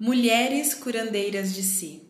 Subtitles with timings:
[0.00, 2.08] Mulheres curandeiras de si.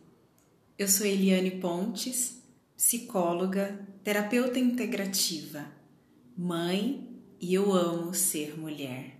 [0.77, 2.35] Eu sou Eliane Pontes,
[2.77, 5.65] psicóloga, terapeuta integrativa,
[6.37, 9.19] mãe e eu amo ser mulher.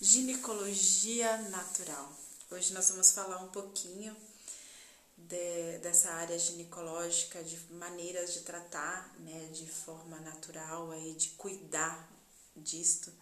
[0.00, 2.12] Ginecologia natural.
[2.50, 4.16] Hoje nós vamos falar um pouquinho
[5.28, 12.08] de, dessa área ginecológica, de maneiras de tratar, né, de forma natural, aí, de cuidar
[12.56, 13.12] disto.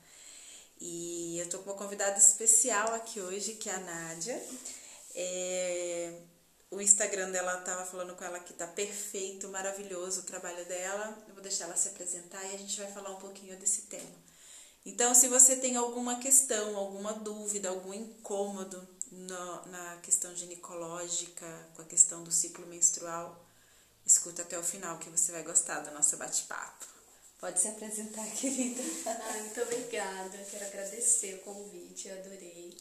[0.80, 4.43] E eu tô com uma convidada especial aqui hoje, que é a Nádia.
[5.15, 6.20] É,
[6.70, 11.16] o Instagram dela tava falando com ela que tá perfeito, maravilhoso o trabalho dela.
[11.29, 14.23] Eu vou deixar ela se apresentar e a gente vai falar um pouquinho desse tema.
[14.84, 21.83] Então, se você tem alguma questão, alguma dúvida, algum incômodo no, na questão ginecológica, com
[21.83, 23.45] a questão do ciclo menstrual,
[24.07, 26.87] escuta até o final que você vai gostar do nosso bate-papo.
[27.38, 28.82] Pode se apresentar, querida.
[29.07, 30.38] Ah, muito obrigada.
[30.51, 32.77] Quero agradecer o convite, eu adorei.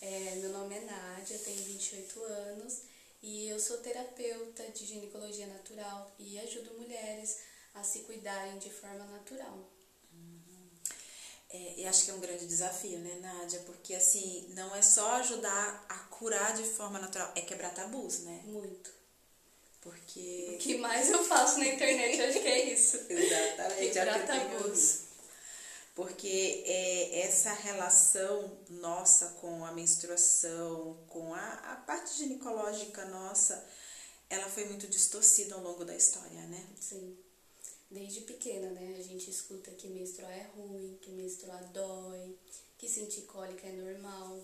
[0.00, 2.82] É, meu nome é Nádia, tenho 28 anos
[3.22, 7.38] e eu sou terapeuta de ginecologia natural e ajudo mulheres
[7.74, 9.58] a se cuidarem de forma natural.
[11.50, 13.60] É, e acho que é um grande desafio, né, Nádia?
[13.60, 18.42] Porque, assim, não é só ajudar a curar de forma natural, é quebrar tabus, né?
[18.44, 18.90] Muito.
[19.80, 20.50] Porque...
[20.54, 22.96] O que mais eu faço na internet, acho que é isso.
[23.08, 23.92] Exatamente.
[23.92, 25.06] Quebrar é o que eu tenho tabus.
[25.94, 33.66] Porque é, essa relação nossa com a menstruação, com a, a parte ginecológica nossa,
[34.28, 36.66] ela foi muito distorcida ao longo da história, né?
[36.78, 37.16] Sim.
[37.90, 38.96] Desde pequena, né?
[38.98, 42.36] A gente escuta que menstruar é ruim, que menstruar dói,
[42.78, 44.40] que sentir cólica é normal.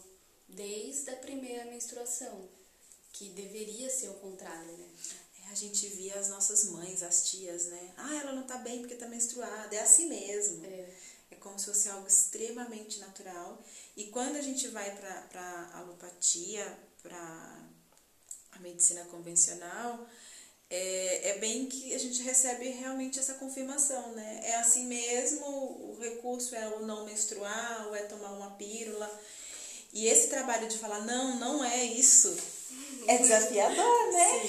[0.49, 2.49] Desde a primeira menstruação,
[3.13, 4.89] que deveria ser o contrário, né?
[5.43, 7.95] É, a gente via as nossas mães, as tias, né?
[7.97, 9.75] Ah, ela não tá bem porque tá menstruada.
[9.75, 10.65] É assim mesmo.
[10.65, 10.95] É.
[11.33, 13.59] É como se fosse algo extremamente natural.
[13.97, 17.69] E quando a gente vai para a alopatia, para
[18.53, 20.07] a medicina convencional,
[20.75, 24.41] é, é bem que a gente recebe realmente essa confirmação, né?
[24.43, 29.21] É assim mesmo, o recurso é o não menstruar, ou é tomar uma pílula.
[29.93, 32.35] E esse trabalho de falar, não, não é isso,
[33.07, 33.77] é desafiador,
[34.13, 34.47] né?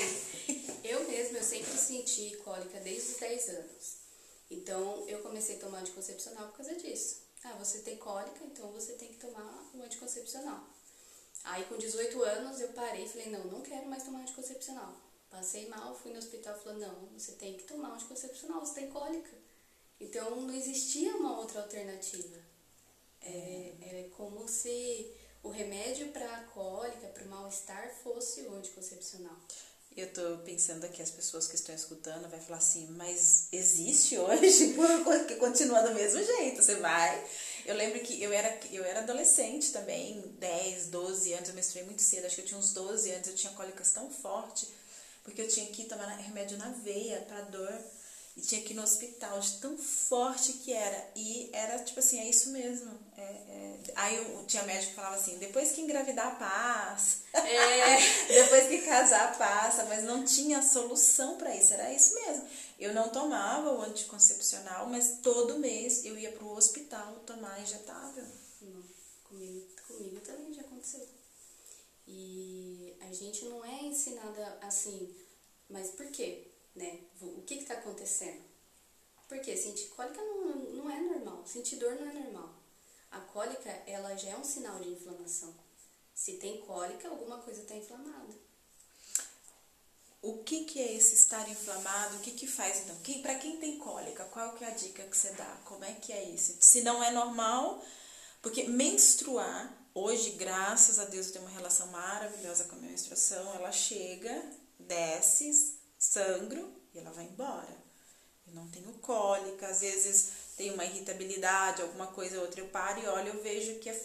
[0.48, 0.66] Sim.
[0.86, 3.98] Eu mesma, eu sempre senti cólica desde os 10 anos.
[4.50, 7.18] Então, eu comecei a tomar anticoncepcional por causa disso.
[7.44, 10.70] Ah, você tem cólica, então você tem que tomar o anticoncepcional.
[11.44, 15.03] Aí, com 18 anos, eu parei e falei, não, não quero mais tomar anticoncepcional.
[15.34, 18.90] Passei mal, fui no hospital e falou, não, você tem que tomar anticoncepcional, você tem
[18.92, 19.36] cólica.
[20.00, 22.38] Então, não existia uma outra alternativa.
[23.20, 25.12] É, é como se
[25.42, 29.36] o remédio para a cólica, para o mal-estar, fosse o anticoncepcional.
[29.98, 34.76] Eu tô pensando aqui, as pessoas que estão escutando vai falar assim, mas existe hoje?
[35.04, 37.28] Porque continua do mesmo jeito, você vai.
[37.66, 42.04] Eu lembro que eu era, eu era adolescente também, 10, 12 anos, eu menstruei muito
[42.04, 44.68] cedo, acho que eu tinha uns 12 anos, eu tinha cólicas tão forte,
[45.24, 47.74] porque eu tinha que tomar remédio na veia para dor.
[48.36, 51.12] E tinha que ir no hospital de tão forte que era.
[51.16, 52.92] E era tipo assim, é isso mesmo.
[53.16, 53.80] É, é...
[53.96, 57.18] Aí eu, tinha médico que falava assim, depois que engravidar passa.
[57.32, 57.98] É.
[58.28, 62.48] depois que casar passa, mas não tinha solução para isso, era isso mesmo.
[62.80, 68.26] Eu não tomava o anticoncepcional, mas todo mês eu ia pro hospital tomar injetável.
[68.62, 68.84] Não,
[69.26, 71.08] comigo, comigo também já aconteceu.
[72.08, 72.73] E
[73.14, 75.16] gente não é ensinada assim,
[75.70, 76.48] mas por quê?
[76.76, 77.00] Né?
[77.22, 78.42] O que está acontecendo?
[79.28, 82.54] Porque sentir cólica não, não é normal, sentir dor não é normal.
[83.12, 85.54] A cólica, ela já é um sinal de inflamação.
[86.14, 88.34] Se tem cólica, alguma coisa está inflamada.
[90.22, 92.16] O que, que é esse estar inflamado?
[92.16, 92.96] O que, que faz então?
[93.04, 95.58] Quem, para quem tem cólica, qual que é a dica que você dá?
[95.66, 96.56] Como é que é isso?
[96.62, 97.84] Se não é normal,
[98.42, 103.54] porque menstruar, hoje, graças a Deus, eu tenho uma relação maravilhosa com a minha menstruação,
[103.56, 104.44] ela chega,
[104.80, 107.84] desce, sangro e ela vai embora.
[108.48, 113.02] Eu não tenho cólica, às vezes tem uma irritabilidade, alguma coisa ou outra, eu paro
[113.02, 114.00] e olho, eu vejo que é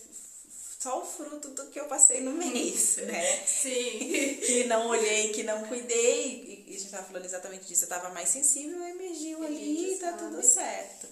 [0.79, 3.47] só o fruto do que eu passei no mês, né?
[3.47, 4.39] Sim.
[4.47, 8.11] que não olhei, que não cuidei, e a gente tava falando exatamente disso, eu tava
[8.11, 11.09] mais sensível, emergiu ali e tá tudo certo.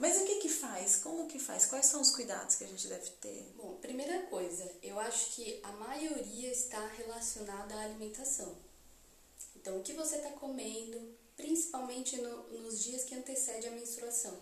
[0.00, 0.96] Mas o que que faz?
[0.96, 1.66] Como que faz?
[1.66, 3.52] Quais são os cuidados que a gente deve ter?
[3.54, 8.56] Bom, primeira coisa, eu acho que a maioria está relacionada à alimentação.
[9.56, 14.40] Então, o que você está comendo, principalmente no- nos dias que antecede a menstruação.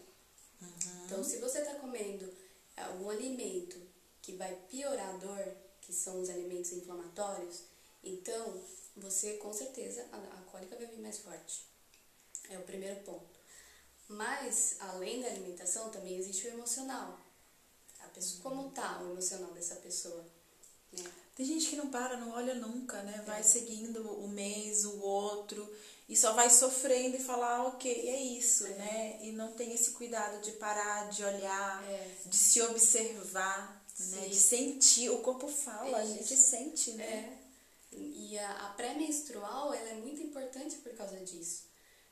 [1.06, 2.32] Então, se você está comendo
[2.76, 3.76] algum alimento
[4.22, 7.62] que vai piorar a dor, que são os alimentos inflamatórios,
[8.04, 8.62] então
[8.96, 11.64] você com certeza a, a cólica vai vir mais forte.
[12.48, 13.37] É o primeiro ponto.
[14.08, 17.20] Mas, além da alimentação, também existe o emocional.
[18.00, 20.24] A pessoa, como tá o emocional dessa pessoa?
[20.92, 21.04] Né?
[21.36, 23.22] Tem gente que não para, não olha nunca, né?
[23.26, 23.42] Vai é.
[23.42, 25.70] seguindo o mês, o outro,
[26.08, 28.70] e só vai sofrendo e falar, ah, ok, é isso, é.
[28.70, 29.18] né?
[29.22, 32.10] E não tem esse cuidado de parar, de olhar, é.
[32.24, 34.28] de se observar, né?
[34.28, 35.10] De sentir.
[35.10, 37.38] O corpo fala, a gente sente, né?
[37.92, 37.96] É.
[37.96, 41.68] E a, a pré-menstrual, ela é muito importante por causa disso.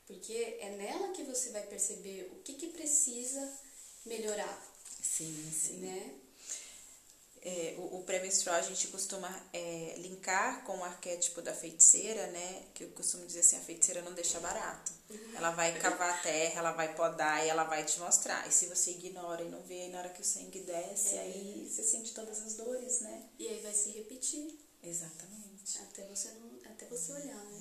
[0.07, 3.53] Porque é nela que você vai perceber o que, que precisa
[4.05, 4.65] melhorar.
[5.01, 5.77] Sim, sim.
[5.77, 6.15] Né?
[7.41, 12.63] É, o, o pré-menstrual a gente costuma é, linkar com o arquétipo da feiticeira, né?
[12.73, 14.91] Que eu costumo dizer assim, a feiticeira não deixa barato.
[15.09, 15.35] Uhum.
[15.35, 18.47] Ela vai cavar a terra, ela vai podar e ela vai te mostrar.
[18.47, 21.21] E se você ignora e não vê, aí na hora que o sangue desce, é.
[21.21, 23.29] aí você sente todas as dores, né?
[23.37, 24.57] E aí vai se repetir.
[24.83, 25.79] Exatamente.
[25.79, 27.56] Até você, não, até você olhar, né?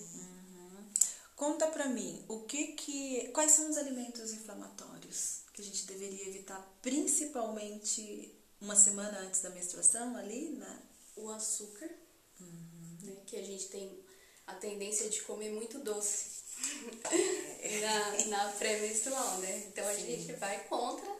[1.36, 3.28] Conta pra mim, o que que...
[3.28, 9.50] Quais são os alimentos inflamatórios que a gente deveria evitar, principalmente uma semana antes da
[9.50, 10.82] menstruação ali, né?
[11.14, 11.90] O açúcar,
[12.40, 12.98] uhum.
[13.02, 13.16] né?
[13.26, 14.02] Que a gente tem
[14.46, 16.42] a tendência de comer muito doce
[17.80, 19.58] na, na pré-menstrual, né?
[19.68, 20.06] Então a Sim.
[20.06, 21.10] gente vai contra.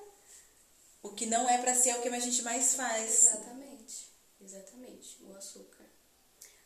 [1.02, 3.26] O que não é para ser o que a gente mais faz.
[3.26, 5.84] Exatamente, exatamente, o açúcar.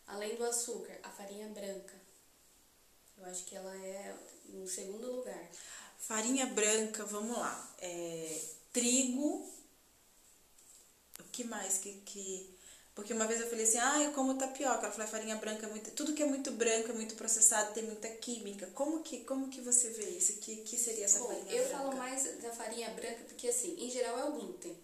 [0.06, 1.99] Além do açúcar, a farinha branca.
[3.20, 4.16] Eu acho que ela é
[4.48, 5.50] no segundo lugar.
[5.98, 7.74] Farinha branca, vamos lá.
[7.78, 8.40] É,
[8.72, 9.46] trigo,
[11.30, 12.58] que mais que, que.
[12.94, 14.86] Porque uma vez eu falei assim, ah, eu como tapioca.
[14.86, 15.90] Ela falou, farinha branca é muito.
[15.92, 18.66] Tudo que é muito branco, é muito processado, tem muita química.
[18.74, 20.34] Como que, como que você vê isso?
[20.40, 21.72] Que, que seria essa Bom, farinha eu branca?
[21.72, 24.76] Eu falo mais da farinha branca porque, assim, em geral é o glúten.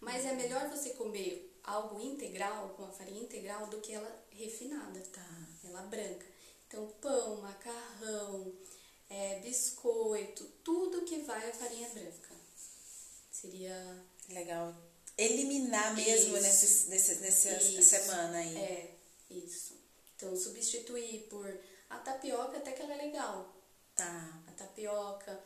[0.00, 5.00] Mas é melhor você comer algo integral, com a farinha integral, do que ela refinada.
[5.12, 5.48] Tá.
[5.64, 6.26] Ela branca.
[6.68, 8.52] Então, pão, macarrão,
[9.10, 12.34] é, biscoito, tudo que vai a farinha branca.
[13.32, 14.04] Seria.
[14.28, 14.74] Legal
[15.18, 17.82] eliminar mesmo nesse, nesse, nessa isso.
[17.82, 18.56] semana aí.
[18.56, 18.94] É,
[19.28, 19.74] isso.
[20.14, 21.46] Então, substituir por
[21.90, 23.52] a tapioca, até que ela é legal.
[23.96, 24.42] Tá.
[24.46, 25.38] A tapioca.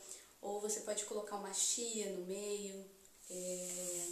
[0.43, 2.85] Ou você pode colocar uma chia no meio.
[3.31, 4.09] É,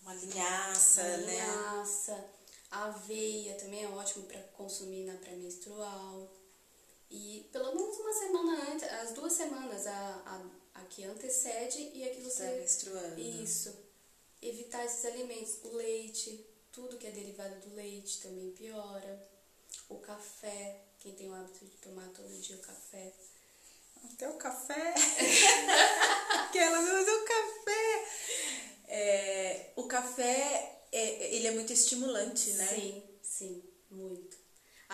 [0.00, 1.32] uma linhaça, uma né?
[1.32, 2.24] linhaça.
[2.70, 6.33] Aveia também é ótimo para consumir na pré-menstrual.
[7.10, 12.04] E pelo menos uma semana antes, as duas semanas, a, a, a que antecede e
[12.04, 12.44] a que você.
[12.58, 13.20] menstruando.
[13.20, 13.84] Isso
[14.44, 15.58] evitar esses alimentos.
[15.64, 19.28] O leite, tudo que é derivado do leite também piora.
[19.88, 23.12] O café, quem tem o hábito de tomar todo dia o café.
[24.04, 24.94] Até o café?
[26.52, 28.08] que ela não usa o café!
[28.86, 32.68] É, o café, é, ele é muito estimulante, né?
[32.68, 34.36] Sim, sim, muito.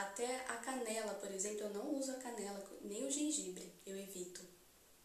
[0.00, 4.40] Até a canela, por exemplo, eu não uso a canela, nem o gengibre, eu evito.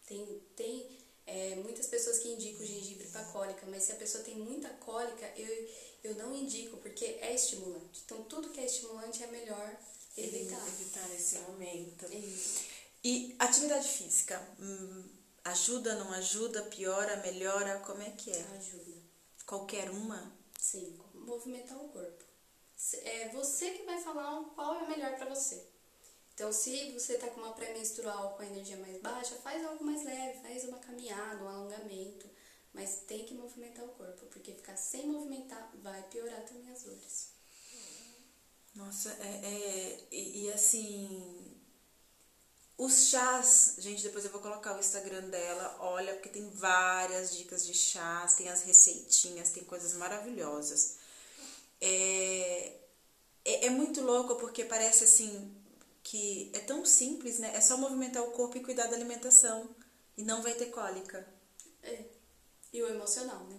[0.06, 4.24] Tem, tem é, muitas pessoas que indicam o gengibre para cólica, mas se a pessoa
[4.24, 5.68] tem muita cólica, eu,
[6.04, 8.02] eu não indico, porque é estimulante.
[8.04, 9.76] Então, tudo que é estimulante é melhor
[10.16, 10.66] evitar.
[10.66, 12.06] Evitar nesse momento.
[12.12, 12.64] Isso.
[13.04, 15.04] E atividade física, hum,
[15.44, 18.42] ajuda, não ajuda, piora, melhora, como é que é?
[18.56, 18.96] Ajuda.
[19.44, 20.32] Qualquer uma?
[20.58, 22.25] Sim, movimentar o corpo.
[22.94, 25.66] É você que vai falar qual é melhor para você.
[26.34, 30.04] Então, se você está com uma pré-menstrual com a energia mais baixa, faz algo mais
[30.04, 32.28] leve, faz uma caminhada, um alongamento,
[32.74, 37.28] mas tem que movimentar o corpo, porque ficar sem movimentar vai piorar também as dores.
[38.74, 41.56] Nossa, é, é e, e, assim,
[42.76, 47.66] os chás, gente, depois eu vou colocar o Instagram dela, olha, porque tem várias dicas
[47.66, 50.98] de chás, tem as receitinhas, tem coisas maravilhosas.
[51.80, 52.72] É,
[53.44, 55.54] é, é muito louco porque parece assim,
[56.02, 57.52] que é tão simples, né?
[57.54, 59.68] É só movimentar o corpo e cuidar da alimentação
[60.16, 61.26] e não vai ter cólica.
[61.82, 62.04] É.
[62.72, 63.58] E o emocional, né?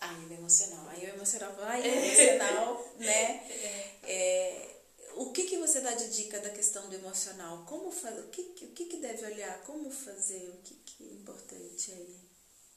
[0.00, 0.88] Ah, e o emocional.
[0.88, 3.48] Aí o emocional, ai, o emocional, né?
[3.50, 3.98] É.
[4.02, 4.80] É,
[5.16, 7.64] o que, que você dá de dica da questão do emocional?
[7.66, 8.20] Como fazer?
[8.20, 9.62] O que, o que, que deve olhar?
[9.64, 10.48] Como fazer?
[10.50, 12.16] O que, que é importante aí?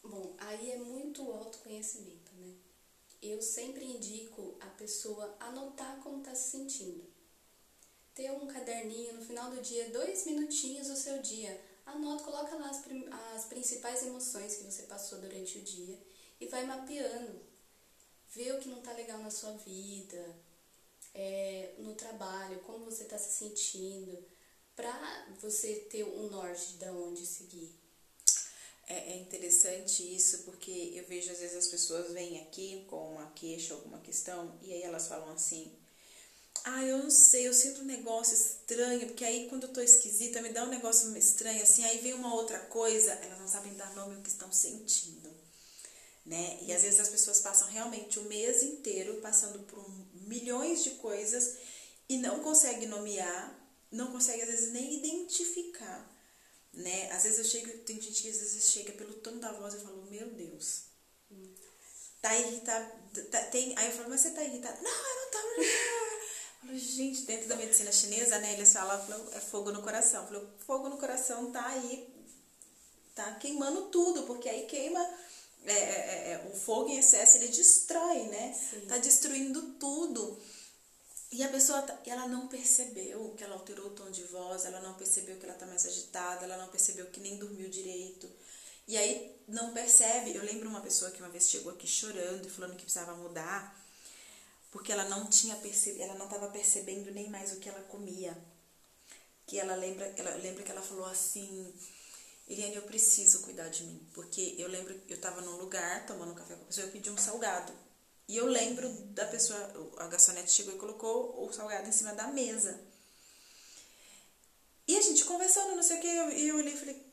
[0.04, 2.21] Bom, aí é muito autoconhecimento?
[3.22, 7.12] Eu sempre indico a pessoa anotar como está se sentindo
[8.14, 11.60] ter um caderninho no final do dia, dois minutinhos do seu dia.
[11.86, 12.84] Anota, coloca lá as,
[13.36, 15.98] as principais emoções que você passou durante o dia
[16.40, 17.42] e vai mapeando.
[18.30, 20.36] Vê o que não está legal na sua vida,
[21.14, 24.24] é, no trabalho, como você está se sentindo,
[24.76, 27.81] para você ter um norte de onde seguir.
[28.92, 33.32] É, é interessante isso porque eu vejo às vezes as pessoas vêm aqui com uma
[33.32, 35.72] queixa, alguma questão, e aí elas falam assim:
[36.66, 40.42] ah, eu não sei, eu sinto um negócio estranho, porque aí quando eu tô esquisita,
[40.42, 43.96] me dá um negócio estranho assim, aí vem uma outra coisa, elas não sabem dar
[43.96, 45.32] nome ao que estão sentindo,
[46.26, 46.60] né?
[46.62, 49.90] E às vezes as pessoas passam realmente o mês inteiro passando por
[50.28, 51.56] milhões de coisas
[52.10, 53.58] e não conseguem nomear,
[53.90, 56.12] não conseguem às vezes nem identificar,
[56.74, 57.12] né?
[57.12, 59.80] Às vezes eu chego, tem gente que às vezes chega pelo tom da voz e
[59.80, 60.84] falo, meu Deus,
[62.22, 62.92] tá irritado,
[63.30, 64.82] tá, tem, aí eu falo, mas você tá irritado?
[64.82, 69.82] Não, eu não tava gente, dentro da medicina chinesa, né, eles falam, é fogo no
[69.82, 70.28] coração.
[70.66, 72.08] Fogo no coração tá aí,
[73.16, 75.00] tá queimando tudo, porque aí queima
[75.66, 78.54] é, é, é, é o fogo em excesso, ele destrói, né?
[78.54, 78.82] Sim.
[78.88, 80.40] Tá destruindo tudo.
[81.32, 84.82] E a pessoa, tá, ela não percebeu que ela alterou o tom de voz, ela
[84.82, 88.30] não percebeu que ela tá mais agitada, ela não percebeu que nem dormiu direito.
[88.88, 90.36] E aí não percebe.
[90.36, 93.82] Eu lembro uma pessoa que uma vez chegou aqui chorando e falando que precisava mudar
[94.72, 98.36] porque ela não tinha percebido, ela não estava percebendo nem mais o que ela comia.
[99.46, 101.74] Que ela lembra, ela lembra que ela falou assim,
[102.48, 106.56] Eliane, eu preciso cuidar de mim, porque eu lembro, eu estava num lugar tomando café
[106.56, 107.74] com a pessoa, eu pedi um salgado.
[108.32, 109.60] E eu lembro da pessoa,
[109.98, 112.80] a garçonete chegou e colocou o salgado em cima da mesa.
[114.88, 117.06] E a gente conversando, não sei o que, e eu olhei e falei,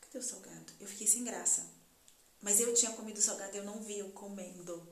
[0.00, 0.72] cadê o salgado?
[0.80, 1.64] Eu fiquei sem graça.
[2.40, 4.84] Mas eu tinha comido o salgado e eu não vi eu comendo.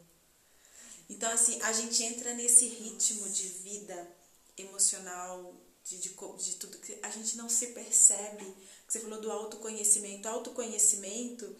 [1.08, 4.08] Então, assim, a gente entra nesse ritmo de vida
[4.56, 5.52] emocional,
[5.82, 8.54] de, de, de tudo que a gente não se percebe.
[8.86, 10.28] Você falou do autoconhecimento.
[10.28, 11.56] Autoconhecimento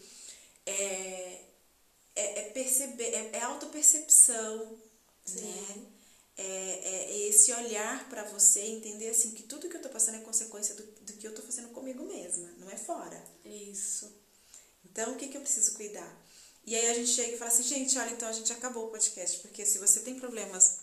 [0.65, 1.50] é,
[2.15, 4.79] é, é perceber, é, é autopercepção,
[5.29, 5.87] né?
[6.37, 10.21] É, é, esse olhar para você, entender assim que tudo que eu tô passando é
[10.21, 13.23] consequência do, do que eu tô fazendo comigo mesma, não é fora.
[13.45, 14.11] Isso.
[14.85, 16.11] Então, o que, que eu preciso cuidar?
[16.65, 18.91] E aí a gente chega e fala assim, gente, olha, então a gente acabou o
[18.91, 20.81] podcast, porque se você tem problemas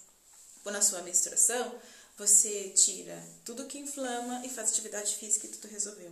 [0.65, 1.79] na sua menstruação,
[2.17, 6.11] você tira tudo que inflama e faz atividade física e tudo resolveu.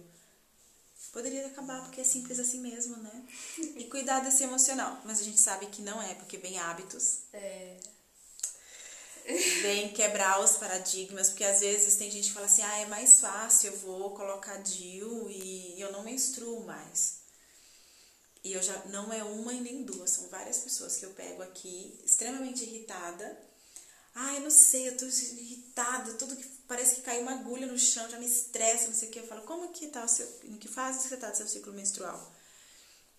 [1.16, 3.26] Poderia acabar porque é simples assim mesmo, né?
[3.78, 5.02] E cuidar desse emocional.
[5.06, 7.20] Mas a gente sabe que não é, porque vem hábitos.
[7.32, 7.80] É.
[9.62, 13.22] Vem quebrar os paradigmas, porque às vezes tem gente que fala assim, ah, é mais
[13.22, 17.20] fácil, eu vou colocar DIU e eu não menstruo mais.
[18.44, 21.42] E eu já não é uma e nem duas, são várias pessoas que eu pego
[21.42, 23.40] aqui extremamente irritada.
[24.14, 27.78] Ah, eu não sei, eu tô irritada, tudo que parece que caiu uma agulha no
[27.78, 29.20] chão, já me estressa, não sei o que.
[29.20, 30.28] Eu falo, como que tá o seu.
[30.44, 32.34] Em que fase você tá do seu ciclo menstrual?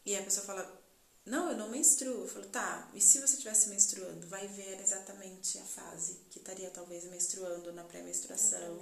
[0.05, 0.83] E a pessoa fala,
[1.25, 2.23] não, eu não menstruo.
[2.23, 4.27] Eu falo, tá, e se você estivesse menstruando?
[4.29, 8.81] Vai ver exatamente a fase que estaria talvez menstruando na pré-menstruação.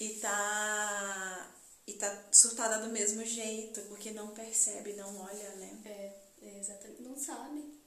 [0.00, 1.50] E tá
[1.86, 5.80] e tá surtada do mesmo jeito, porque não percebe, não olha, né?
[5.84, 7.02] É, é exatamente.
[7.02, 7.80] Não sabe.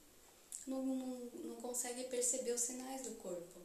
[0.67, 3.61] Não, não, não consegue perceber os sinais do corpo.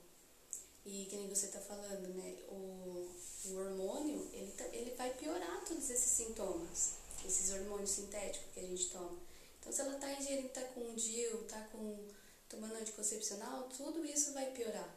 [0.88, 2.35] E que nem você tá falando, né?
[2.49, 3.07] O,
[3.45, 6.95] o hormônio, ele, tá, ele vai piorar todos esses sintomas.
[7.26, 9.18] Esses hormônios sintéticos que a gente toma.
[9.61, 12.09] Então, se ela tá ingerindo, tá com DIU, tá com,
[12.49, 14.97] tomando anticoncepcional, tudo isso vai piorar.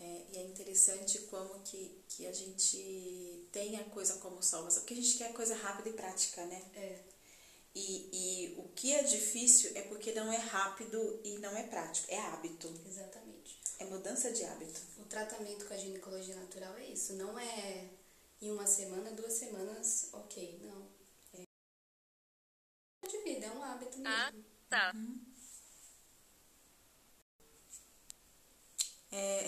[0.00, 4.94] É, e é interessante como que, que a gente tem a coisa como salvação, porque
[4.94, 6.62] a gente quer coisa rápida e prática, né?
[6.74, 6.98] É.
[7.74, 12.10] E, e o que é difícil é porque não é rápido e não é prático,
[12.10, 12.72] é hábito.
[12.86, 13.39] Exatamente.
[13.80, 14.80] É mudança de hábito.
[14.98, 17.88] O tratamento com a ginecologia natural é isso, não é
[18.40, 20.86] em uma semana, duas semanas, ok, não.
[23.02, 24.14] É de vida, é um hábito mesmo.
[24.14, 24.32] Ah,
[24.68, 24.92] tá.
[24.94, 25.18] Uhum.
[29.12, 29.46] É,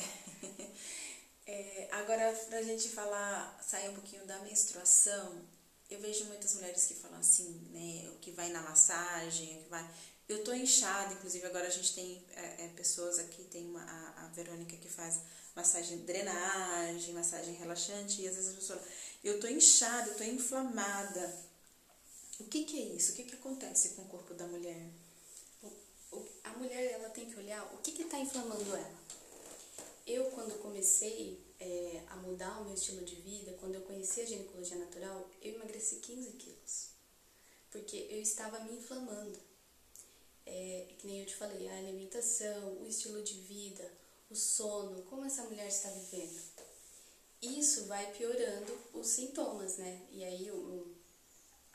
[1.46, 5.44] é, agora, pra gente falar, sair um pouquinho da menstruação,
[5.92, 9.68] eu vejo muitas mulheres que falam assim, né, o que vai na massagem, o que
[9.68, 9.88] vai...
[10.28, 14.24] Eu tô inchada, inclusive agora a gente tem é, é, pessoas aqui, tem uma, a,
[14.24, 15.20] a Verônica que faz
[15.54, 18.82] massagem drenagem, massagem relaxante, e às vezes a pessoa
[19.22, 21.52] eu tô inchada, eu tô inflamada.
[22.40, 23.12] O que que é isso?
[23.12, 24.88] O que que acontece com o corpo da mulher?
[26.44, 28.94] A mulher, ela tem que olhar o que que tá inflamando ela.
[30.06, 34.26] Eu, quando comecei é, a mudar o meu estilo de vida, quando eu conheci a
[34.26, 36.88] ginecologia natural, eu emagreci 15 quilos.
[37.70, 39.38] Porque eu estava me inflamando.
[40.44, 43.88] É, que nem eu te falei, a alimentação, o estilo de vida,
[44.28, 46.42] o sono, como essa mulher está vivendo.
[47.40, 50.02] Isso vai piorando os sintomas, né?
[50.10, 50.92] E aí o,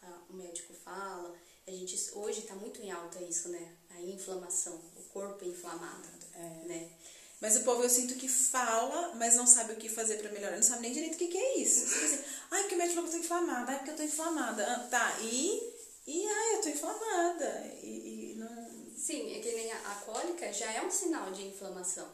[0.01, 1.33] a, o médico fala,
[1.65, 3.77] a gente hoje está muito em alta isso, né?
[3.91, 6.67] A inflamação, o corpo inflamado, é.
[6.67, 6.91] né?
[7.39, 10.55] Mas o povo eu sinto que fala, mas não sabe o que fazer para melhorar.
[10.55, 11.87] Não sabe nem direito o que, que é isso.
[11.87, 13.71] Você assim, ai, porque o médico falou que eu tô inflamada.
[13.71, 14.65] Ai, porque eu tô inflamada.
[14.65, 15.77] Ah, tá, e.
[16.07, 17.67] E ai, eu tô inflamada.
[17.83, 18.91] E, e não.
[18.97, 22.09] Sim, é que nem a, a cólica já é um sinal de inflamação.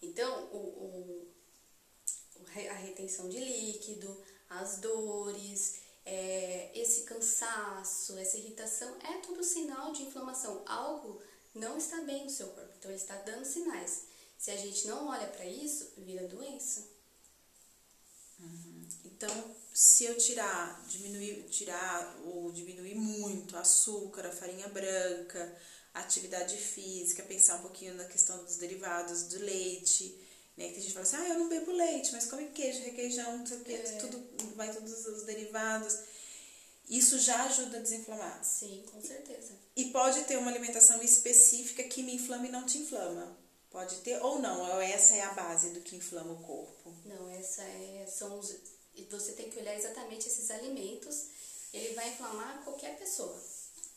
[0.00, 1.28] Então, o, o,
[2.70, 10.04] a retenção de líquido, as dores, é, esse cansaço, essa irritação, é tudo sinal de
[10.04, 10.62] inflamação.
[10.66, 11.20] Algo
[11.56, 14.04] não está bem no seu corpo, então ele está dando sinais.
[14.38, 16.86] Se a gente não olha para isso, vira doença.
[18.38, 18.86] Uhum.
[19.04, 25.56] Então, se eu tirar, diminuir, tirar ou diminuir muito açúcar, a farinha branca,
[25.94, 30.20] atividade física, pensar um pouquinho na questão dos derivados do leite,
[30.56, 30.68] né?
[30.68, 33.46] Que a gente fala assim, ah, eu não bebo leite, mas come queijo, requeijão, não
[33.46, 33.98] sei o que, é.
[33.98, 35.98] tudo, vai todos os derivados.
[36.88, 38.44] Isso já ajuda a desinflamar.
[38.44, 39.54] Sim, com certeza.
[39.74, 43.36] E pode ter uma alimentação específica que me inflama e não te inflama.
[43.70, 46.94] Pode ter ou não, ou essa é a base do que inflama o corpo.
[47.04, 48.54] Não, essa é, são os,
[49.10, 51.26] você tem que olhar exatamente esses alimentos.
[51.72, 53.38] Ele vai inflamar qualquer pessoa.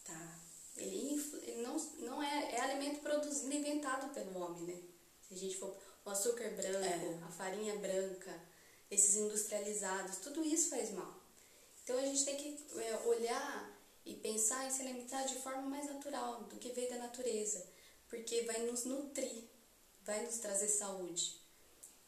[0.03, 0.39] Tá.
[0.75, 4.81] Ele, ele não, não é, é alimento produzido, inventado pelo homem, né?
[5.27, 7.24] Se a gente for o açúcar branco, é.
[7.24, 8.34] a farinha branca,
[8.89, 11.18] esses industrializados, tudo isso faz mal.
[11.89, 15.88] Então a gente tem que é, olhar e pensar em se alimentar de forma mais
[15.88, 17.65] natural, do que veio da natureza,
[18.08, 19.46] porque vai nos nutrir,
[20.03, 21.41] vai nos trazer saúde.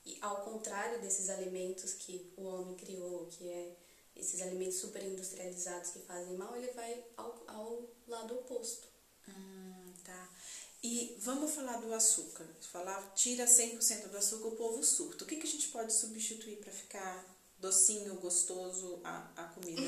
[0.06, 3.76] E ao contrário desses alimentos que o homem criou, que é
[4.16, 8.88] esses alimentos super industrializados que fazem mal, ele vai ao, ao lado oposto.
[9.30, 10.30] Hum, tá.
[10.84, 12.46] E vamos falar do açúcar.
[12.72, 15.24] Falar, tira 100% do açúcar, o povo surta.
[15.24, 19.82] O que, que a gente pode substituir para ficar docinho, gostoso a, a comida?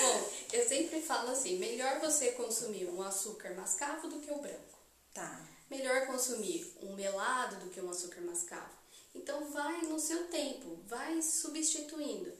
[0.00, 4.78] Bom, eu sempre falo assim, melhor você consumir um açúcar mascavo do que o branco.
[5.12, 5.44] Tá.
[5.70, 8.70] Melhor consumir um melado do que um açúcar mascavo.
[9.14, 12.32] Então vai no seu tempo, vai substituindo.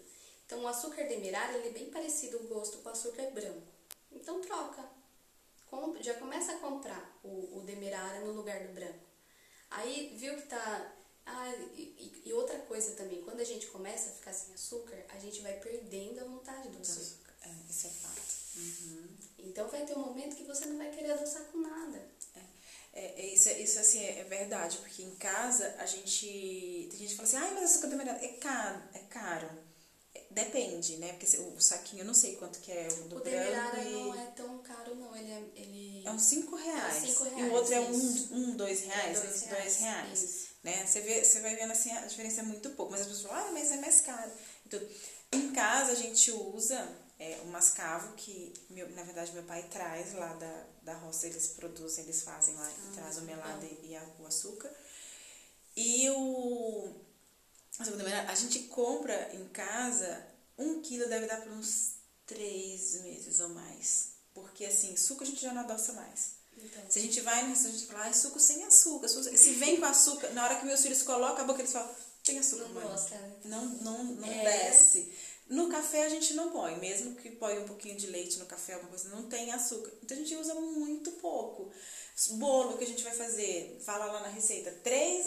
[0.44, 3.62] Então o açúcar demerara ele é bem parecido o gosto com o açúcar branco.
[4.12, 4.84] Então troca
[6.00, 9.04] já começa a comprar o, o demerara no lugar do branco.
[9.70, 10.92] Aí viu que tá.
[11.26, 15.18] Ah, e, e, outra coisa também, quando a gente começa a ficar sem açúcar, a
[15.18, 17.32] gente vai perdendo a vontade do açúcar.
[17.42, 18.20] É, isso é fato.
[18.56, 19.08] Uhum.
[19.38, 21.98] Então vai ter um momento que você não vai querer adoçar com nada.
[22.36, 26.88] É, é, é isso, isso assim é, é, verdade, porque em casa a gente.
[26.90, 29.50] Tem gente que fala assim, ai, mas açúcar demerara é caro, é caro.
[30.30, 31.12] Depende, né?
[31.12, 33.28] Porque o saquinho, eu não sei quanto que é o do o.
[33.28, 33.92] E...
[33.92, 35.14] não é tão caro, não.
[35.16, 35.42] Ele é.
[35.56, 36.02] Ele...
[36.04, 36.96] É uns 5 reais.
[36.96, 37.40] É cinco reais.
[37.40, 39.18] E o outro é um, um dois reais.
[39.18, 39.62] É dois reais.
[39.62, 40.86] Dois reais né?
[40.86, 42.90] Você, vê, você vai vendo assim, a diferença é muito pouco.
[42.90, 44.32] Mas as pessoas falam, ah, mas é mais caro.
[44.66, 44.80] Então,
[45.30, 50.14] em casa a gente usa é, o mascavo, que meu, na verdade meu pai traz
[50.14, 53.96] lá da, da roça, eles produzem, eles fazem lá, ah, traz o melado e, e
[53.96, 54.72] a, o açúcar.
[55.76, 56.94] E o
[58.28, 60.24] a gente compra em casa,
[60.56, 64.14] um quilo deve dar para uns três meses ou mais.
[64.32, 66.33] Porque assim, suco a gente já não adoça mais.
[66.58, 66.82] Então.
[66.88, 69.08] Se a gente vai no restaurante e fala, ah, suco sem açúcar.
[69.08, 71.90] Se vem com açúcar, na hora que meus filhos colocam a boca, eles falam,
[72.22, 73.32] tem açúcar, não Gosta, né?
[73.44, 74.44] Não, não, não é.
[74.44, 75.12] desce.
[75.48, 78.74] No café a gente não põe, mesmo que põe um pouquinho de leite no café,
[78.74, 79.92] alguma coisa, não tem açúcar.
[80.02, 81.70] Então a gente usa muito pouco.
[82.30, 85.26] Bolo que a gente vai fazer, fala lá na receita, três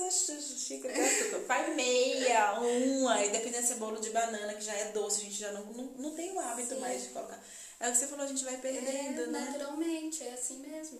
[0.58, 4.74] xícaras de açúcar, faz meia, uma, e dependendo se é bolo de banana, que já
[4.74, 6.80] é doce, a gente já não, não, não tem o hábito Sim.
[6.80, 7.44] mais de colocar.
[7.80, 9.40] É o que você falou, a gente vai perdendo, é, né?
[9.40, 11.00] Naturalmente, é assim mesmo.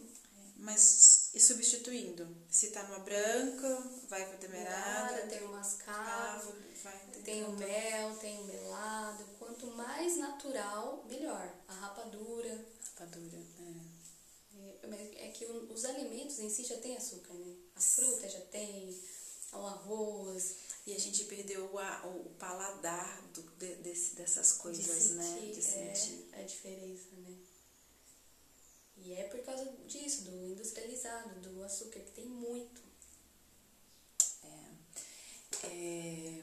[0.58, 2.28] Mas e substituindo?
[2.50, 5.28] Se tá numa branca, vai pra demerara.
[5.28, 6.54] Tem o mascavo,
[7.24, 9.24] tem o mel, tem o melado.
[9.38, 11.54] Quanto mais natural, melhor.
[11.68, 12.66] A rapadura.
[12.96, 13.78] Rapadura, é
[15.28, 17.56] é que os alimentos em si já tem açúcar, né?
[17.76, 18.98] A fruta já tem,
[19.54, 20.58] o arroz.
[20.86, 25.52] E a gente perdeu o, o paladar do, de, desse, dessas coisas, de sentir, né?
[25.54, 27.38] De sentir é, a diferença, né?
[28.98, 32.82] E é por causa disso, do industrializado, do açúcar, que tem muito.
[34.44, 35.68] É.
[35.68, 36.42] é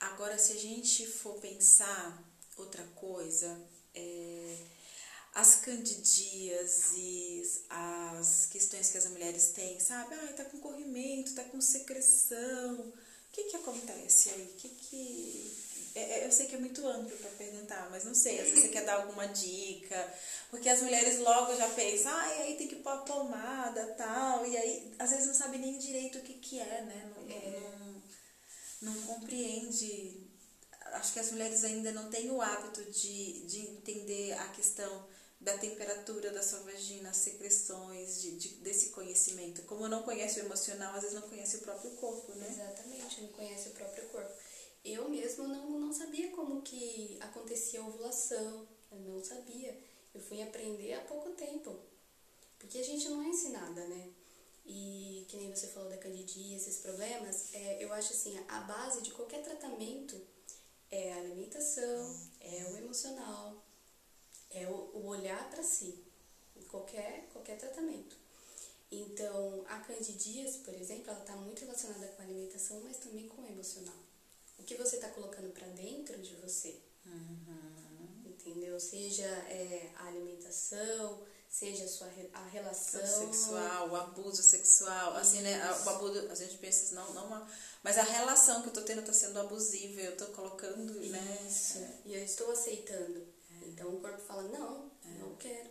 [0.00, 2.22] agora, se a gente for pensar
[2.56, 3.60] outra coisa,
[3.94, 4.66] é
[5.38, 10.16] as candidíases, as questões que as mulheres têm, sabe?
[10.16, 12.80] Ai, tá com corrimento, tá com secreção.
[12.80, 12.92] O
[13.30, 14.52] que que acontece aí?
[14.58, 15.56] que que...
[15.94, 18.64] É, é, eu sei que é muito amplo para perguntar, mas não sei, às vezes
[18.64, 20.12] você quer dar alguma dica,
[20.50, 24.56] porque as mulheres logo já pensam, ai, aí tem que pôr a pomada tal, e
[24.56, 27.12] aí às vezes não sabe nem direito o que que é, né?
[27.14, 27.60] Não, é.
[28.80, 30.20] não, não compreende.
[30.94, 35.06] Acho que as mulheres ainda não têm o hábito de, de entender a questão
[35.40, 39.62] da temperatura da sua vagina, as secreções, de, de, desse conhecimento.
[39.62, 42.48] Como não conhece o emocional, às vezes não conhece o próprio corpo, né?
[42.48, 44.32] Exatamente, não conhece o próprio corpo.
[44.84, 49.78] Eu mesmo não, não sabia como que acontecia a ovulação, eu não sabia.
[50.14, 51.78] Eu fui aprender há pouco tempo.
[52.58, 54.10] Porque a gente não é ensinada, né?
[54.66, 59.02] E que nem você falou da candidíase, esses problemas, é, eu acho assim, a base
[59.02, 60.20] de qualquer tratamento
[60.90, 63.64] é a alimentação, é o emocional,
[64.50, 66.04] é o, olhar para si,
[66.56, 68.16] em qualquer, qualquer tratamento.
[68.90, 73.42] Então, a candidíase, por exemplo, ela está muito relacionada com a alimentação, mas também com
[73.42, 73.94] o emocional.
[74.58, 76.80] O que você está colocando para dentro de você.
[77.04, 78.22] Uhum.
[78.24, 78.80] Entendeu?
[78.80, 85.20] Seja é, a alimentação, seja a sua a relação o sexual, o abuso sexual, Isso.
[85.20, 85.60] assim, né?
[85.84, 87.50] O abuso, a gente pensa não, não uma,
[87.82, 91.78] mas a relação que eu tô tendo tá sendo abusiva, eu tô colocando, Isso.
[91.78, 92.00] né?
[92.04, 93.26] E eu estou aceitando.
[93.78, 95.70] Então o corpo fala: "Não, não quero".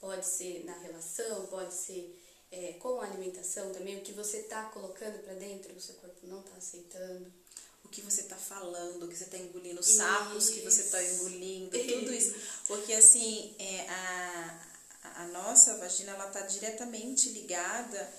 [0.00, 2.20] Pode ser na relação, pode ser
[2.52, 6.26] é, com a alimentação também, o que você tá colocando para dentro, o seu corpo
[6.26, 7.32] não tá aceitando
[7.84, 11.02] o que você está falando, o que você está engolindo, os sapos que você está
[11.02, 12.34] engolindo, tudo isso.
[12.66, 14.66] Porque assim, é, a,
[15.16, 18.12] a nossa vagina ela está diretamente ligada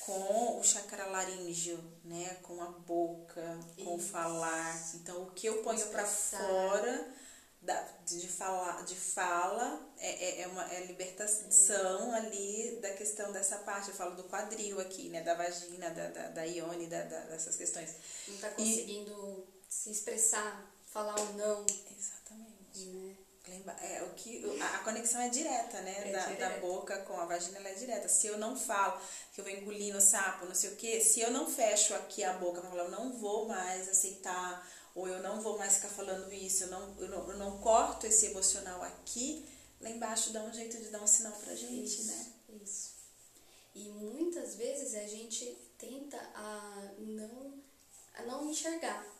[0.00, 2.36] com o chakra laríngeo, né?
[2.42, 3.94] Com a boca, com Isso.
[3.94, 4.90] o falar.
[4.94, 7.14] Então, o que eu ponho para fora
[7.62, 13.58] da, de, falar, de fala é, é, é uma é libertação ali da questão dessa
[13.58, 13.88] parte.
[13.88, 15.22] Eu falo do quadril aqui, né?
[15.22, 17.94] Da vagina, da, da, da ione, da, da, dessas questões.
[18.26, 21.64] Não está conseguindo e, se expressar, falar ou não.
[21.96, 22.88] Exatamente.
[22.88, 23.16] Né?
[23.80, 26.08] É, o que, a conexão é direta, né?
[26.08, 26.48] É da, direta.
[26.48, 28.08] da boca com a vagina ela é direta.
[28.08, 29.00] Se eu não falo,
[29.32, 32.32] que eu vou engolindo sapo, não sei o quê, se eu não fecho aqui a
[32.34, 36.68] boca, eu não vou mais aceitar, ou eu não vou mais ficar falando isso, eu
[36.68, 39.44] não, eu não, eu não corto esse emocional aqui,
[39.80, 42.32] lá embaixo dá um jeito de dar um sinal pra gente, isso, né?
[42.62, 42.92] Isso.
[43.74, 47.54] E muitas vezes a gente tenta a não,
[48.14, 49.12] a não enxergar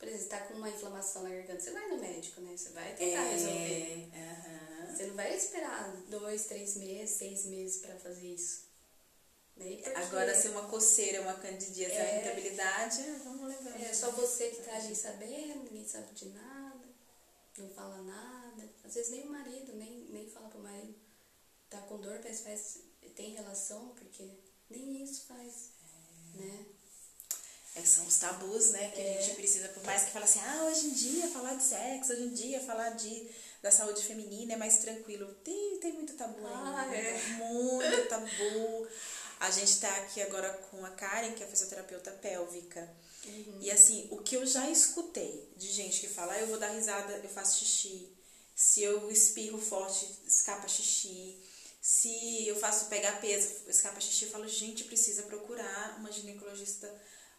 [0.00, 2.56] por exemplo, você tá com uma inflamação na garganta, você vai no médico, né?
[2.56, 4.08] Você vai tentar é, resolver.
[4.14, 4.96] Uhum.
[4.96, 8.69] Você não vai esperar dois, três meses, seis meses para fazer isso.
[9.60, 9.78] Né?
[9.94, 13.78] Agora, se uma coceira, uma candidíase, é, a irritabilidade, é, vamos levar.
[13.78, 16.88] É só você que tá ali sabendo, ninguém sabe de nada,
[17.58, 18.68] não fala nada.
[18.82, 20.94] Às vezes nem o marido, nem, nem fala pro marido.
[21.68, 22.78] Tá com dor, mas faz,
[23.14, 24.30] tem relação, porque
[24.70, 25.72] nem isso faz,
[26.34, 26.40] é.
[26.40, 26.66] né?
[27.76, 29.18] É, são os tabus, né, que é.
[29.18, 32.12] a gente precisa, por mais que fale assim, ah, hoje em dia falar de sexo,
[32.12, 33.30] hoje em dia falar de,
[33.62, 35.32] da saúde feminina é mais tranquilo.
[35.44, 37.18] Tem, tem muito tabu ah, ainda, é.
[37.38, 38.88] muito tabu.
[39.40, 42.88] A gente tá aqui agora com a Karen, que é fisioterapeuta pélvica.
[43.24, 43.58] Uhum.
[43.60, 46.68] E assim, o que eu já escutei de gente que fala, ah, eu vou dar
[46.68, 48.14] risada, eu faço xixi.
[48.54, 51.40] Se eu espirro forte, escapa xixi.
[51.80, 56.86] Se eu faço pegar peso, escapa xixi, eu falo, gente, precisa procurar uma ginecologista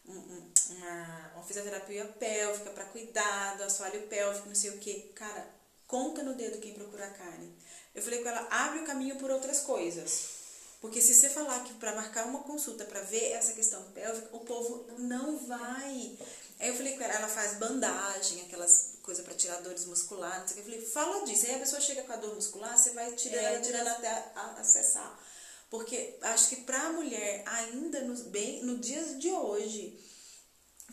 [0.04, 5.12] uma, uma fisioterapia pélvica para cuidar do assoalho pélvico, não sei o que.
[5.14, 5.48] Cara,
[5.86, 7.52] conta no dedo quem procura a Karen.
[7.94, 10.41] Eu falei com ela, abre o caminho por outras coisas.
[10.82, 14.40] Porque se você falar que para marcar uma consulta para ver essa questão pélvica, o
[14.40, 16.18] povo não vai.
[16.58, 20.56] Aí eu falei com ela, ela faz bandagem, aquelas coisas para tirar dores musculares.
[20.56, 21.46] Eu falei, fala disso.
[21.46, 25.16] Aí a pessoa chega com a dor muscular, você vai tirando, é, tirando até acessar.
[25.70, 29.96] Porque acho que para a mulher, ainda no, bem, no dia de hoje,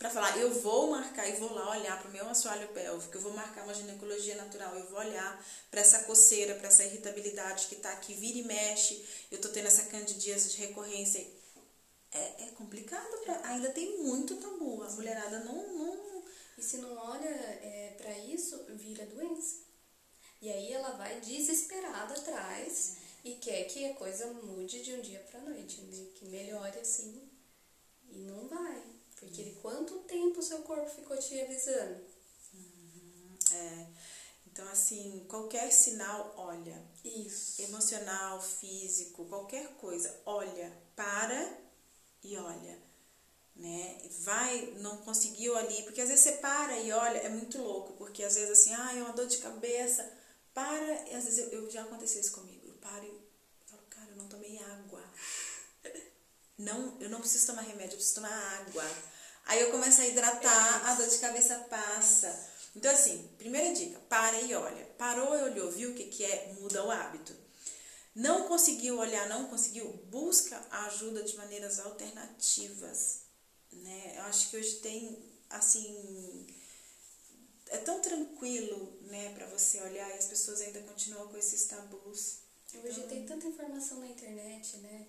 [0.00, 3.20] para falar, eu vou marcar e vou lá olhar para o meu assoalho pélvico, eu
[3.20, 7.74] vou marcar uma ginecologia natural, eu vou olhar para essa coceira, para essa irritabilidade que
[7.74, 11.20] está aqui, vira e mexe, eu tô tendo essa candidíase de recorrência.
[12.12, 15.68] É, é complicado, pra, ainda tem muito tabu, a mulherada não.
[15.74, 16.24] não...
[16.56, 19.56] E se não olha é, para isso, vira doença.
[20.40, 25.20] E aí ela vai desesperada atrás e quer que a coisa mude de um dia
[25.30, 26.06] para noite, né?
[26.14, 27.28] que melhore assim.
[28.10, 28.89] E não vai.
[29.20, 29.54] Porque uhum.
[29.62, 32.00] quanto tempo o seu corpo ficou te avisando?
[32.54, 33.38] Uhum.
[33.52, 33.86] É.
[34.46, 36.82] Então, assim, qualquer sinal, olha.
[37.04, 37.62] Isso.
[37.62, 41.58] Emocional, físico, qualquer coisa, olha, para
[42.24, 42.78] e olha.
[43.54, 44.00] Né?
[44.20, 48.24] Vai, não conseguiu ali, porque às vezes você para e olha, é muito louco, porque
[48.24, 50.10] às vezes assim, ah, é uma dor de cabeça,
[50.54, 54.16] para, e às vezes eu, eu já aconteceu isso comigo paro e falo, cara, eu
[54.16, 55.02] não tomei água.
[56.60, 58.84] Não, eu não preciso tomar remédio, eu preciso tomar água.
[59.46, 62.48] Aí eu começo a hidratar, é a dor de cabeça passa.
[62.76, 64.84] Então, assim, primeira dica, para e olha.
[64.98, 66.52] Parou e olhou, viu o que, que é?
[66.60, 67.34] Muda o hábito.
[68.14, 73.22] Não conseguiu olhar, não conseguiu, busca ajuda de maneiras alternativas.
[73.72, 74.14] Né?
[74.18, 75.18] Eu acho que hoje tem,
[75.48, 76.46] assim,
[77.68, 82.40] é tão tranquilo, né, para você olhar e as pessoas ainda continuam com esses tabus.
[82.84, 85.06] Hoje tem tanta informação na internet, né?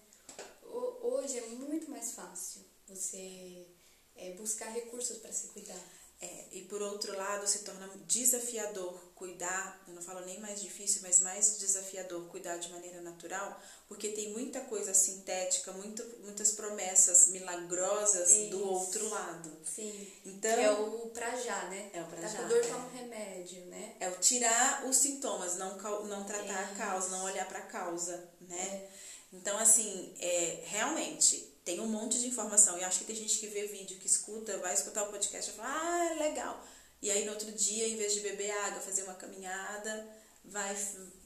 [0.72, 3.68] Hoje é muito mais fácil você
[4.16, 5.80] é, buscar recursos para se cuidar.
[6.22, 11.02] É, E por outro lado, se torna desafiador cuidar, eu não falo nem mais difícil,
[11.02, 17.28] mas mais desafiador cuidar de maneira natural, porque tem muita coisa sintética, muito, muitas promessas
[17.30, 18.50] milagrosas Isso.
[18.52, 19.52] do outro lado.
[19.64, 20.08] Sim.
[20.26, 21.90] Então, que é o pra já, né?
[21.94, 22.42] É o pra tá já.
[22.44, 22.98] dor toma é.
[22.98, 23.96] remédio, né?
[24.00, 28.30] É o tirar os sintomas, não, não tratar a causa, não olhar para a causa,
[28.42, 28.60] né?
[28.60, 29.11] É.
[29.32, 32.78] Então, assim, é, realmente, tem um monte de informação.
[32.78, 35.54] E acho que tem gente que vê vídeo, que escuta, vai escutar o podcast e
[35.54, 36.66] fala, ah, legal.
[37.02, 40.08] E aí no outro dia, em vez de beber água, fazer uma caminhada,
[40.46, 40.76] vai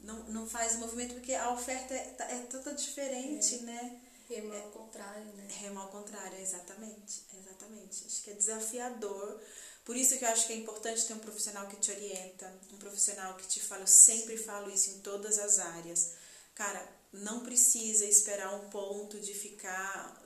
[0.02, 3.60] não, não faz o movimento porque a oferta é, é toda diferente, é.
[3.60, 4.02] né?
[4.30, 5.48] Remo ao contrário, né?
[5.60, 7.24] Remo ao contrário, exatamente.
[7.38, 8.06] Exatamente.
[8.06, 9.40] Acho que é desafiador.
[9.84, 12.78] Por isso que eu acho que é importante ter um profissional que te orienta, um
[12.78, 16.14] profissional que te fala, eu sempre falo isso em todas as áreas.
[16.56, 20.24] Cara, não precisa esperar um ponto de ficar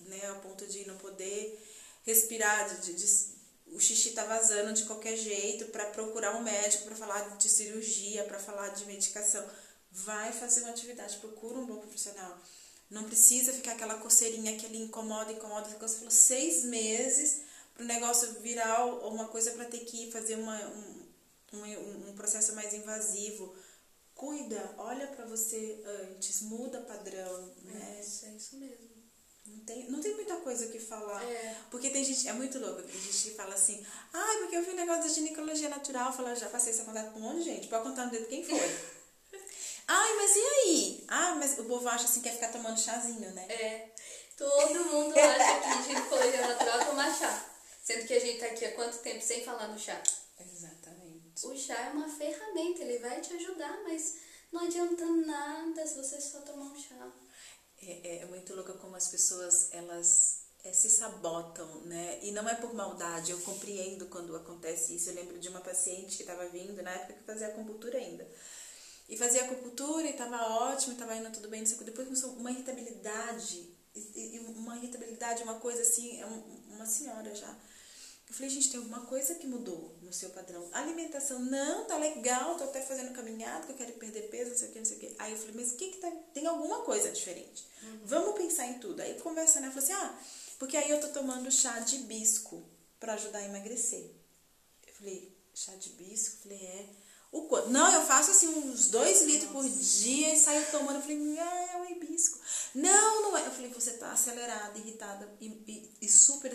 [0.00, 1.58] né, ao ponto de não poder
[2.04, 3.34] respirar, de, de,
[3.68, 8.24] o xixi tá vazando de qualquer jeito, para procurar um médico para falar de cirurgia,
[8.24, 9.44] para falar de medicação.
[9.90, 12.38] Vai fazer uma atividade, procura um bom profissional.
[12.90, 17.42] Não precisa ficar aquela coceirinha que ele incomoda, incomoda, você falou seis meses
[17.74, 21.06] para o negócio virar uma coisa para ter que fazer uma, um,
[21.54, 23.54] um, um processo mais invasivo.
[24.14, 27.96] Cuida, olha para você antes, muda padrão, né?
[27.96, 28.94] É, isso, é isso mesmo.
[29.46, 31.22] Não tem, não tem muita coisa que falar.
[31.22, 31.56] É.
[31.70, 34.62] Porque tem gente, é muito louco, tem gente que fala assim, ai, ah, porque eu
[34.64, 37.44] vi um negócio da ginecologia natural, fala, já passei essa contato com um monte de
[37.44, 38.58] gente, pode contar no dedo quem foi.
[39.88, 41.04] ai, mas e aí?
[41.08, 43.46] Ah, mas o povo acha assim que quer ficar tomando chazinho, né?
[43.50, 43.94] É.
[44.36, 47.50] Todo mundo acha que ginecologia natural é tomar chá.
[47.82, 50.02] Sendo que a gente tá aqui há quanto tempo sem falar no chá?
[50.40, 50.73] Exatamente.
[51.44, 54.16] O chá é uma ferramenta, ele vai te ajudar, mas
[54.52, 57.12] não adianta nada se você só tomar um chá.
[57.82, 62.18] É, é, é muito louca como as pessoas elas é, se sabotam, né?
[62.22, 65.10] E não é por maldade, eu compreendo quando acontece isso.
[65.10, 68.26] Eu lembro de uma paciente que estava vindo, na época que fazia acupuntura ainda.
[69.08, 74.38] E fazia acupuntura e estava ótimo, estava indo tudo bem, depois começou uma irritabilidade, e
[74.56, 77.54] uma irritabilidade, uma coisa assim, é uma senhora já
[78.28, 80.68] eu falei, gente, tem alguma coisa que mudou seu padrão.
[80.72, 84.68] Alimentação, não, tá legal, tô até fazendo caminhada, que eu quero perder peso, não sei
[84.68, 85.14] o que, não sei o que.
[85.18, 87.64] Aí eu falei, mas o que que tá, tem alguma coisa diferente.
[87.82, 88.00] Uhum.
[88.04, 89.00] Vamos pensar em tudo.
[89.00, 90.18] Aí conversando, ela falou assim, ah,
[90.58, 92.64] porque aí eu tô tomando chá de hibisco
[92.98, 94.10] para ajudar a emagrecer.
[94.86, 96.36] Eu falei, chá de hibisco?
[96.36, 96.86] Eu falei, é.
[97.34, 97.68] O quanto?
[97.68, 100.96] Não, eu faço assim uns dois litros por dia e saio tomando.
[100.96, 102.38] Eu falei, ah, é um hibisco.
[102.72, 103.44] Não, não é.
[103.44, 106.54] Eu falei, você tá acelerada, irritada e, e, e super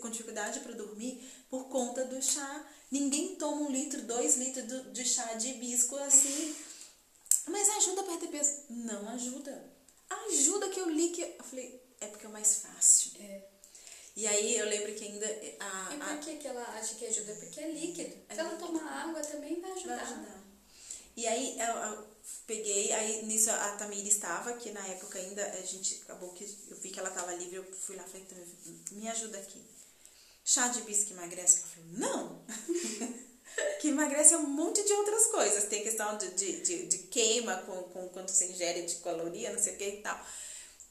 [0.00, 2.66] com dificuldade para dormir por conta do chá.
[2.90, 6.54] Ninguém toma um litro, dois litros de chá de hibisco assim.
[7.48, 8.52] Mas ajuda a perder peso.
[8.70, 9.72] Não ajuda.
[10.28, 11.22] Ajuda que eu li que.
[11.22, 13.12] Eu falei, é porque é mais fácil.
[13.20, 13.42] É.
[14.16, 15.26] E aí eu lembro que ainda.
[15.60, 17.34] A, e por que, que ela acha que ajuda?
[17.34, 18.16] Porque é líquido.
[18.28, 19.96] É Se ela tomar água também vai ajudar.
[19.96, 20.46] Vai ajudar.
[21.16, 22.06] E aí eu, eu,
[22.46, 26.76] peguei, aí nisso a Tamira estava, que na época ainda a gente acabou que eu
[26.76, 28.26] vi que ela estava livre, eu fui lá e falei,
[28.92, 29.62] me ajuda aqui.
[30.48, 31.58] Chá de bis que emagrece?
[31.58, 32.44] Ela falou, não!
[33.82, 35.64] que emagrece um monte de outras coisas.
[35.64, 39.58] Tem questão de, de, de, de queima com, com quanto você ingere de caloria, não
[39.58, 40.24] sei o que e tal.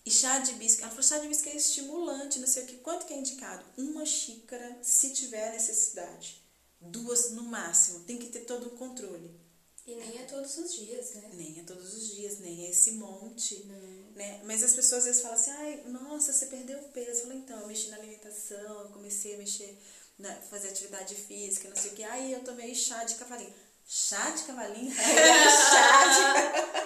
[0.06, 2.76] E chá de hibisco, ela falou, chá de hibisco é estimulante, não sei o que.
[2.80, 3.64] Quanto que é indicado?
[3.78, 6.44] Uma xícara, se tiver necessidade.
[6.82, 8.02] Duas no máximo.
[8.02, 9.40] Tem que ter todo o controle.
[9.88, 11.32] E nem é todos os dias, né?
[11.34, 13.64] Nem é todos os dias, nem é esse monte.
[13.64, 14.05] Não.
[14.16, 14.40] Né?
[14.46, 17.10] Mas as pessoas às vezes falam assim, ai, nossa, você perdeu peso.
[17.10, 19.78] Eu falo, então, eu mexi na alimentação, eu comecei a mexer,
[20.18, 22.04] na, fazer atividade física, não sei o que.
[22.06, 23.54] Aí eu tomei chá de cavalinho.
[23.86, 24.96] Chá de cavalinho?
[24.96, 26.80] chá de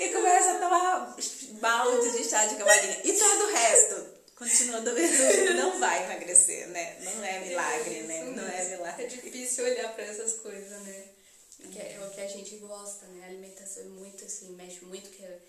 [0.04, 1.16] e começa a tomar
[1.60, 3.00] balde de chá de cavalinha.
[3.02, 5.54] E todo o resto continua do mesmo.
[5.54, 6.98] Não vai emagrecer, né?
[7.00, 8.24] Não é milagre, né?
[8.24, 9.04] Não é milagre.
[9.04, 11.04] É difícil olhar para essas coisas, né?
[11.68, 13.24] Que é, é o que a gente gosta, né?
[13.24, 15.40] A alimentação é muito assim, mexe muito que é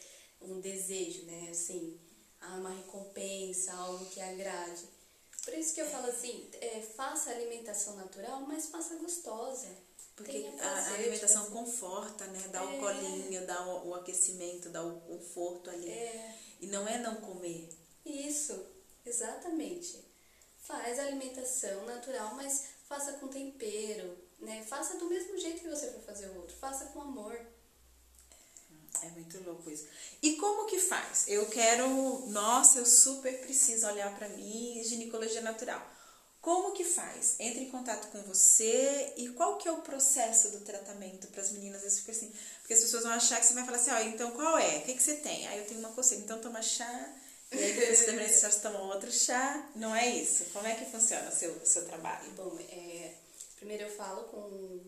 [0.41, 1.49] um desejo, né?
[1.51, 1.99] Assim,
[2.41, 4.83] uma recompensa, algo que agrade.
[5.43, 9.67] Por isso que eu falo assim, é, faça alimentação natural, mas faça gostosa.
[10.15, 12.47] Porque a, a, alimentação tipo conforta, né?
[12.51, 12.63] Dá é.
[12.63, 15.89] o colinho, dá o, o, aquecimento, dá o conforto ali.
[15.89, 16.35] É.
[16.59, 17.69] E não é não comer.
[18.05, 18.65] Isso,
[19.05, 19.99] exatamente.
[20.59, 24.63] Faz alimentação natural, mas faça com tempero, né?
[24.67, 26.55] Faça do mesmo jeito que você vai fazer o outro.
[26.57, 27.39] Faça com amor.
[29.01, 29.87] É muito louco isso.
[30.21, 31.25] E como que faz?
[31.27, 31.87] Eu quero,
[32.27, 35.81] nossa, eu super preciso olhar para mim, ginecologia natural.
[36.41, 37.35] Como que faz?
[37.39, 41.51] Entre em contato com você e qual que é o processo do tratamento para as
[41.51, 41.83] meninas?
[41.83, 44.31] Vezes fica assim, porque as pessoas vão achar que você vai falar assim, ó, então
[44.31, 44.77] qual é?
[44.77, 45.47] O que, que você tem?
[45.47, 47.15] Aí eu tenho uma coceira, então toma chá
[47.51, 49.69] E aí depois você termina esse chá, você toma outro chá.
[49.75, 50.45] Não é isso.
[50.51, 52.31] Como é que funciona o seu, seu trabalho?
[52.31, 53.13] Bom, é,
[53.61, 54.79] primeiro eu falo com,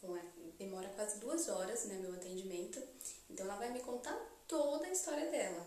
[0.00, 0.18] com.
[0.58, 2.82] Demora quase duas horas, né, meu atendimento.
[3.30, 4.14] Então ela vai me contar
[4.46, 5.66] toda a história dela.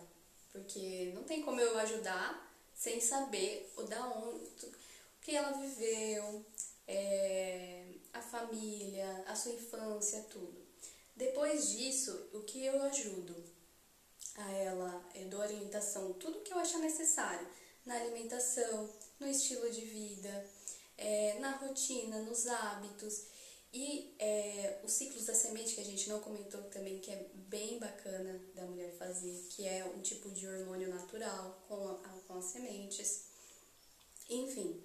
[0.52, 4.72] Porque não tem como eu ajudar sem saber o da onde, o
[5.22, 6.46] que ela viveu,
[6.88, 10.62] é, a família, a sua infância, tudo.
[11.16, 13.36] Depois disso, o que eu ajudo
[14.36, 17.48] a ela, eu dou orientação, tudo que eu achar necessário
[17.86, 20.46] na alimentação, no estilo de vida,
[20.98, 23.26] é, na rotina, nos hábitos.
[23.74, 27.80] E é, os ciclos da semente, que a gente não comentou também, que é bem
[27.80, 32.46] bacana da mulher fazer, que é um tipo de hormônio natural com, a, com as
[32.46, 33.24] sementes.
[34.30, 34.80] Enfim.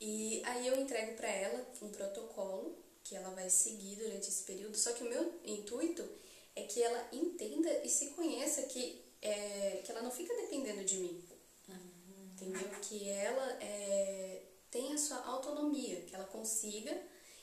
[0.00, 4.76] E aí eu entrego para ela um protocolo que ela vai seguir durante esse período.
[4.76, 6.08] Só que o meu intuito
[6.54, 10.98] é que ela entenda e se conheça que, é, que ela não fica dependendo de
[10.98, 11.24] mim.
[11.68, 12.30] Uhum.
[12.34, 12.70] Entendeu?
[12.82, 17.00] Que ela é, tenha sua autonomia, que ela consiga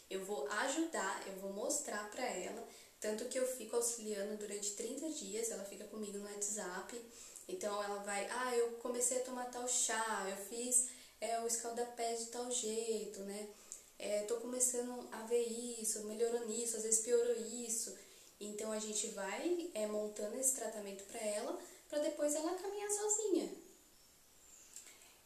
[0.09, 2.67] eu vou ajudar, eu vou mostrar para ela,
[2.99, 6.99] tanto que eu fico auxiliando durante 30 dias, ela fica comigo no WhatsApp.
[7.47, 10.89] Então ela vai, ah, eu comecei a tomar tal chá, eu fiz
[11.21, 13.47] é, o escaldapé de tal jeito, né?
[13.99, 17.95] É, tô começando a ver isso, melhorou nisso, às vezes piorou isso.
[18.39, 23.68] Então a gente vai é, montando esse tratamento para ela, para depois ela caminhar sozinha.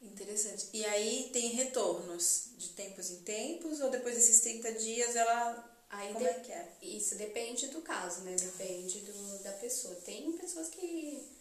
[0.04, 0.68] Interessante.
[0.74, 5.72] E aí tem retornos de tempos em tempos ou depois desses 30 dias ela.
[5.90, 6.32] Aí Como de...
[6.32, 6.74] é que é?
[6.82, 8.36] Isso depende do caso, né?
[8.36, 9.96] Depende do, da pessoa.
[9.96, 11.32] Tem pessoas que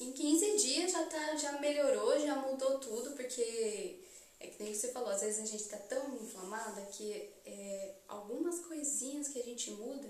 [0.00, 4.00] em 15 dias já, tá, já melhorou, já mudou tudo, porque
[4.40, 8.60] é que nem você falou, às vezes a gente tá tão inflamada que é, algumas
[8.60, 10.08] coisinhas que a gente muda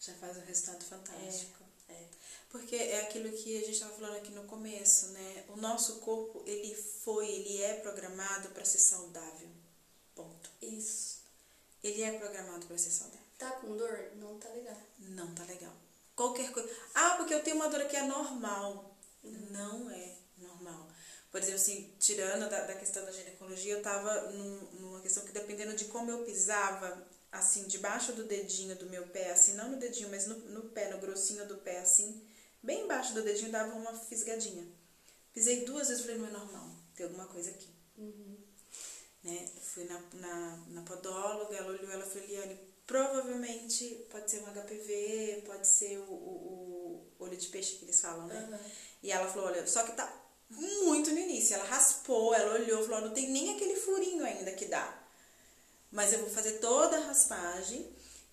[0.00, 1.64] já faz um resultado fantástico.
[1.88, 2.08] É, é.
[2.48, 5.44] Porque é aquilo que a gente estava falando aqui no começo, né?
[5.48, 9.48] O nosso corpo, ele foi, ele é programado para ser saudável.
[10.14, 10.50] Ponto.
[10.62, 11.20] Isso.
[11.82, 13.26] Ele é programado para ser saudável.
[13.38, 14.12] Tá com dor?
[14.16, 14.76] Não tá legal.
[14.98, 15.72] Não tá legal.
[16.14, 16.68] Qualquer coisa.
[16.94, 18.96] Ah, porque eu tenho uma dor que é normal.
[19.22, 19.46] Uhum.
[19.50, 20.88] Não é normal.
[21.30, 25.32] Por exemplo, assim, tirando da, da questão da ginecologia, eu tava num, numa questão que
[25.32, 29.76] dependendo de como eu pisava, assim, debaixo do dedinho do meu pé, assim, não no
[29.76, 32.26] dedinho, mas no, no pé, no grossinho do pé, assim,
[32.66, 34.66] bem embaixo do dedinho dava uma fisgadinha.
[35.32, 37.68] Pisei duas vezes e falei, não é normal, tem alguma coisa aqui.
[37.96, 38.36] Uhum.
[39.22, 39.48] Né?
[39.62, 45.42] Fui na, na, na podóloga, ela olhou, ela falou, Liane, provavelmente pode ser um HPV,
[45.46, 48.48] pode ser o, o, o olho de peixe que eles falam, né?
[48.50, 48.70] Uhum.
[49.02, 50.10] E ela falou, olha, só que tá
[50.48, 51.54] muito no início.
[51.54, 55.02] Ela raspou, ela olhou, falou, não tem nem aquele furinho ainda que dá.
[55.90, 57.86] Mas eu vou fazer toda a raspagem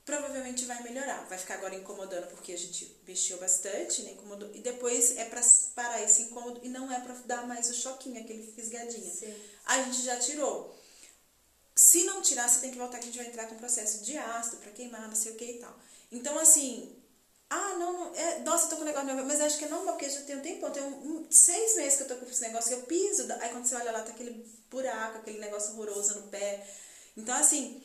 [0.05, 1.25] provavelmente vai melhorar.
[1.27, 4.11] Vai ficar agora incomodando porque a gente mexeu bastante, né?
[4.11, 4.49] Incomodou.
[4.53, 5.41] E depois é pra
[5.75, 9.13] parar esse incômodo e não é pra dar mais o choquinho, aquele fisgadinho.
[9.13, 9.33] Sim.
[9.65, 10.75] A gente já tirou.
[11.75, 14.17] Se não tirar, você tem que voltar que a gente vai entrar com processo de
[14.17, 15.75] ácido pra queimar, não sei o que e tal.
[16.11, 16.95] Então, assim,
[17.49, 19.69] ah, não, não é, nossa, eu tô com um negócio novo, mas acho que é
[19.69, 22.41] normal, porque já tem um tempo, tem um, seis meses que eu tô com esse
[22.41, 26.19] negócio que eu piso, aí quando você olha lá, tá aquele buraco, aquele negócio horroroso
[26.19, 26.67] no pé.
[27.15, 27.82] Então, assim,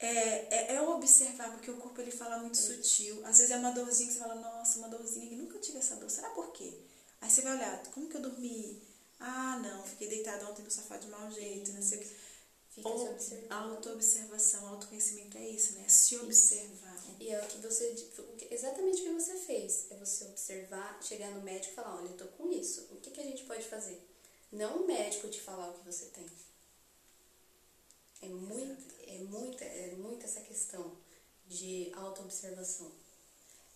[0.00, 3.24] é, é, é, observar, porque o corpo ele fala muito sutil.
[3.26, 5.96] Às vezes é uma dorzinha que você fala, nossa, uma dorzinha que nunca tive essa
[5.96, 6.10] dor.
[6.10, 6.72] Será por quê?
[7.20, 8.82] Aí você vai olhar, como que eu dormi?
[9.18, 12.20] Ah, não, fiquei deitada ontem no sofá de mau jeito, não sei o que.
[13.50, 15.84] Auto-observação, autoconhecimento é isso, né?
[15.86, 16.96] Se observar.
[17.18, 17.94] E é o que você.
[18.50, 19.86] Exatamente o que você fez.
[19.90, 22.88] É você observar, chegar no médico e falar, olha, eu tô com isso.
[22.92, 24.00] O que, que a gente pode fazer?
[24.50, 26.26] Não o médico te falar o que você tem.
[28.22, 30.92] É muito, é muita, é muita essa questão
[31.46, 32.90] de autoobservação.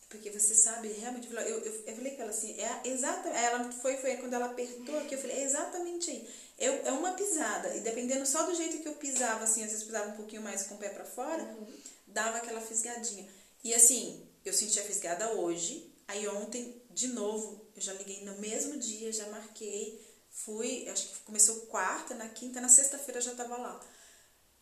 [0.09, 3.97] Porque você sabe, realmente, eu, eu, eu falei pra ela assim, é exata, ela foi,
[3.97, 6.29] foi quando ela apertou aqui, eu falei, é exatamente aí.
[6.57, 9.85] Eu, é uma pisada, e dependendo só do jeito que eu pisava, assim, às vezes
[9.85, 11.67] pisava um pouquinho mais com o pé para fora, uhum.
[12.07, 13.29] dava aquela fisgadinha.
[13.65, 18.39] E assim, eu senti a fisgada hoje, aí ontem, de novo, eu já liguei no
[18.39, 23.57] mesmo dia, já marquei, fui, acho que começou quarta, na quinta, na sexta-feira já tava
[23.57, 23.81] lá.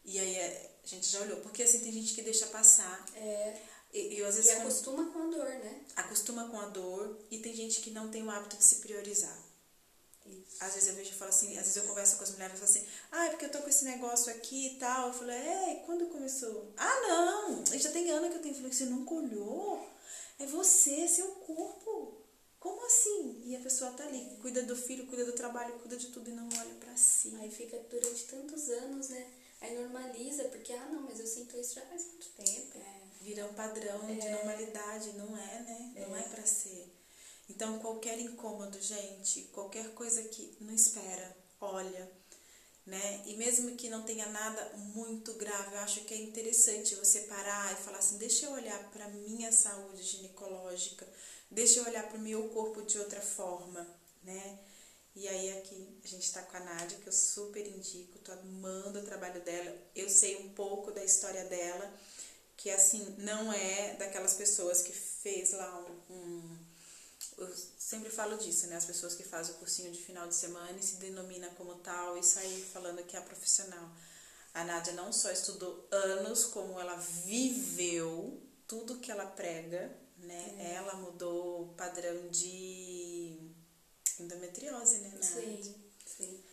[0.05, 3.05] E aí é, a gente já olhou, porque assim tem gente que deixa passar.
[3.15, 3.63] É.
[3.93, 5.81] E, e, às vezes, e acostuma com a dor, né?
[5.97, 9.37] Acostuma com a dor e tem gente que não tem o hábito de se priorizar.
[10.25, 10.57] Isso.
[10.61, 12.61] Às vezes eu vejo e falo assim, às vezes eu converso com as mulheres e
[12.61, 15.09] falo assim, ah, é porque eu tô com esse negócio aqui e tal.
[15.09, 16.73] Eu falo, é, quando começou?
[16.77, 18.55] Ah, não, já tem ano que eu tenho.
[18.55, 19.87] Eu falei, você nunca olhou?
[20.39, 22.23] É você, seu corpo.
[22.59, 23.43] Como assim?
[23.45, 26.33] E a pessoa tá ali, cuida do filho, cuida do trabalho, cuida de tudo e
[26.33, 27.37] não olha para si.
[27.41, 29.27] Aí fica durante tantos anos, né?
[29.63, 32.79] Aí normaliza, porque, ah, não, mas eu sinto isso já faz muito tempo.
[32.79, 34.15] É, vira um padrão é.
[34.15, 35.93] de normalidade, não é, né?
[35.97, 36.01] É.
[36.01, 36.93] Não é para ser.
[37.49, 42.11] Então, qualquer incômodo, gente, qualquer coisa que não espera, olha,
[42.85, 43.23] né?
[43.25, 47.73] E mesmo que não tenha nada muito grave, eu acho que é interessante você parar
[47.73, 51.07] e falar assim: deixa eu olhar para minha saúde ginecológica,
[51.49, 53.87] deixa eu olhar para o meu corpo de outra forma,
[54.25, 54.59] né?
[55.15, 58.99] E aí aqui a gente está com a Nádia, que eu super indico, tô amando
[58.99, 59.77] o trabalho dela.
[59.95, 61.93] Eu sei um pouco da história dela,
[62.57, 66.59] que assim, não é daquelas pessoas que fez lá um, um
[67.39, 68.77] eu sempre falo disso, né?
[68.77, 72.17] As pessoas que fazem o cursinho de final de semana e se denomina como tal
[72.19, 73.91] e sair falando que é profissional.
[74.55, 80.57] A Nádia não só estudou anos, como ela viveu tudo que ela prega, né?
[80.59, 80.75] É.
[80.75, 83.12] Ela mudou o padrão de
[84.23, 85.43] endometriose, né, Nádia?
[85.43, 85.75] Sim,
[86.07, 86.45] sim.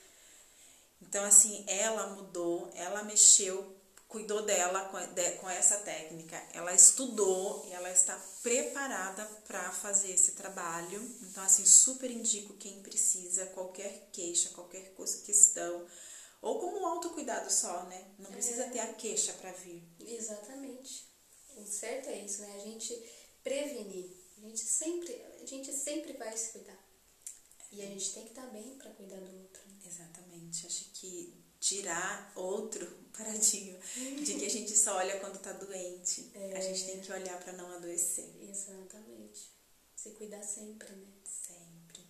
[1.01, 7.63] Então, assim, ela mudou, ela mexeu cuidou dela com, de, com essa técnica, ela estudou
[7.67, 10.99] e ela está preparada para fazer esse trabalho.
[11.21, 14.93] Então, assim, super indico quem precisa, qualquer queixa, qualquer
[15.23, 15.87] questão,
[16.41, 18.03] ou como um autocuidado só, né?
[18.17, 18.69] Não precisa é.
[18.69, 19.83] ter a queixa para vir.
[19.99, 21.07] Exatamente.
[21.57, 22.55] O certo é isso, né?
[22.55, 22.93] A gente
[23.43, 24.17] prevenir.
[24.37, 26.88] A gente sempre, a gente sempre vai se cuidar.
[27.71, 29.61] E a gente tem que estar bem para cuidar do outro.
[29.67, 29.75] Né?
[29.85, 30.65] Exatamente.
[30.65, 33.77] Acho que tirar outro paradigma
[34.23, 36.31] de que a gente só olha quando tá doente.
[36.33, 36.57] É.
[36.57, 38.29] A gente tem que olhar para não adoecer.
[38.41, 39.51] Exatamente.
[39.95, 41.07] Se cuidar sempre, né?
[41.23, 42.03] Sempre.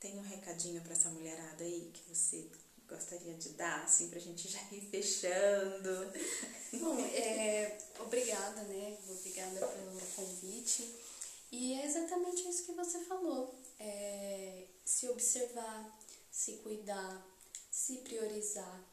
[0.00, 2.50] Tem um recadinho para essa mulherada aí que você
[2.88, 6.12] gostaria de dar, assim, pra gente já ir fechando?
[6.80, 8.96] Bom, é, obrigada, né?
[9.08, 10.94] Obrigada pelo convite.
[11.52, 13.54] E é exatamente isso que você falou.
[13.78, 15.98] É, se observar,
[16.30, 17.26] se cuidar,
[17.70, 18.84] se priorizar.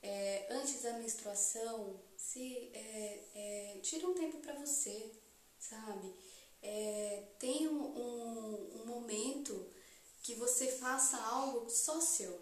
[0.00, 5.12] É, antes da menstruação, se é, é, tira um tempo para você,
[5.58, 6.14] sabe?
[6.62, 9.68] É, tem um, um, um, momento
[10.22, 12.40] que você faça algo só seu.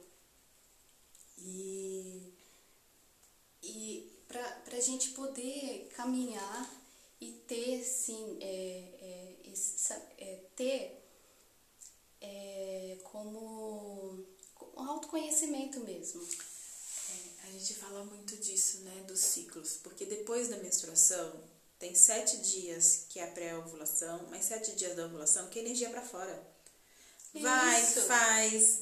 [1.39, 2.35] E,
[3.63, 6.71] e para a gente poder caminhar
[7.19, 9.95] e ter, sim, é, é, esse,
[10.55, 11.00] ter
[13.05, 14.25] como
[14.77, 16.23] um autoconhecimento mesmo.
[16.23, 21.33] É, a gente fala muito disso, né, dos ciclos, porque depois da menstruação
[21.79, 25.91] tem sete dias que é a pré-ovulação, mais sete dias da ovulação que é energia
[25.91, 26.47] para fora.
[27.35, 28.03] Vai, Isso.
[28.03, 28.81] faz,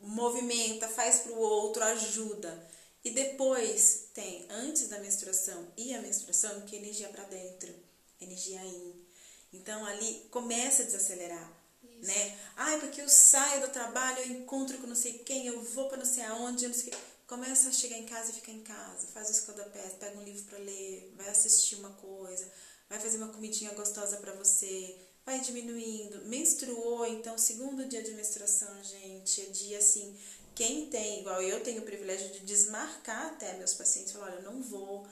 [0.00, 2.70] movimenta, faz para o outro, ajuda.
[3.04, 7.74] E depois tem antes da menstruação e a menstruação que é energia para dentro,
[8.20, 9.06] energia in.
[9.52, 11.61] Então ali começa a desacelerar
[12.02, 12.38] né?
[12.56, 15.98] Ai, porque eu saio do trabalho, eu encontro com não sei quem, eu vou para
[15.98, 16.98] não sei aonde, não sei que.
[17.26, 20.42] Começa a chegar em casa e fica em casa, faz o escaldapés, pega um livro
[20.42, 22.46] para ler, vai assistir uma coisa,
[22.90, 26.26] vai fazer uma comidinha gostosa para você, vai diminuindo.
[26.26, 30.14] Menstruou, então, segundo dia de menstruação, gente, é dia assim.
[30.54, 34.42] Quem tem, igual eu tenho o privilégio de desmarcar até meus pacientes, falar, olha, eu
[34.42, 35.06] não vou,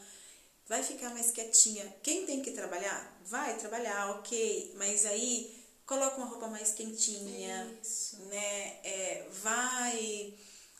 [0.66, 1.96] vai ficar mais quietinha.
[2.02, 5.59] Quem tem que trabalhar, vai trabalhar, ok, mas aí
[5.90, 8.16] coloca uma roupa mais quentinha, Isso.
[8.26, 8.78] né?
[8.84, 10.32] É, vai,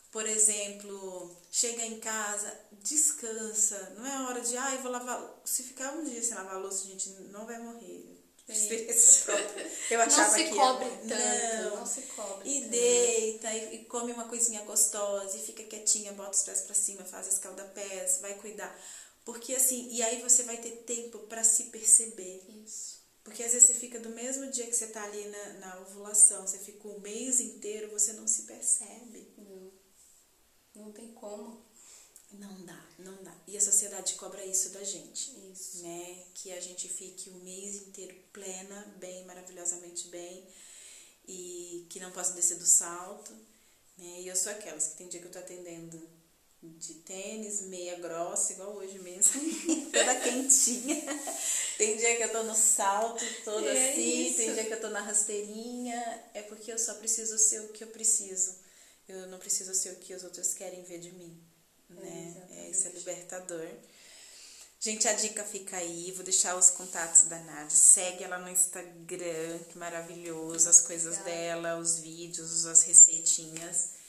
[0.09, 3.93] por exemplo, chega em casa, descansa.
[3.97, 5.41] Não é hora de, ai, ah, vou lavar.
[5.43, 8.21] Se ficar um dia sem lavar a louça, a gente não vai morrer.
[8.47, 9.71] Experiência própria.
[9.91, 12.49] Eu achava não se que cobre tanto, não, não se cobre.
[12.49, 12.71] E tanto.
[12.71, 17.03] deita e, e, come uma coisinha gostosa e fica quietinha, bota os pés para cima,
[17.03, 18.73] faz escalda-pés, vai cuidar.
[19.25, 22.43] Porque assim, e aí você vai ter tempo para se perceber.
[22.65, 22.90] Isso.
[23.23, 26.45] Porque às vezes você fica do mesmo dia que você está ali na, na ovulação,
[26.45, 29.31] você fica o mês inteiro, você não se percebe.
[29.37, 29.71] Não.
[30.73, 31.63] Não tem como.
[32.31, 33.35] Não dá, não dá.
[33.45, 35.31] E a sociedade cobra isso da gente.
[35.51, 35.83] Isso.
[35.83, 36.25] Né?
[36.33, 40.47] Que a gente fique o mês inteiro plena, bem, maravilhosamente bem.
[41.27, 43.33] E que não possa descer do salto.
[43.97, 44.21] Né?
[44.21, 46.01] E eu sou aquelas que tem dia que eu tô atendendo
[46.63, 49.41] de tênis, meia grossa, igual hoje mesmo,
[49.91, 51.01] toda quentinha.
[51.77, 54.37] Tem dia que eu tô no salto, toda é assim, isso.
[54.37, 56.23] tem dia que eu tô na rasteirinha.
[56.33, 58.55] É porque eu só preciso ser o que eu preciso.
[59.09, 61.41] Eu não preciso ser o que os outros querem ver de mim.
[61.89, 62.47] Né?
[62.51, 63.67] É, isso é libertador.
[64.79, 66.11] Gente, a dica fica aí.
[66.11, 67.75] Vou deixar os contatos da Nádia.
[67.75, 70.69] Segue ela no Instagram, que maravilhoso.
[70.69, 74.00] As coisas dela, os vídeos, as receitinhas.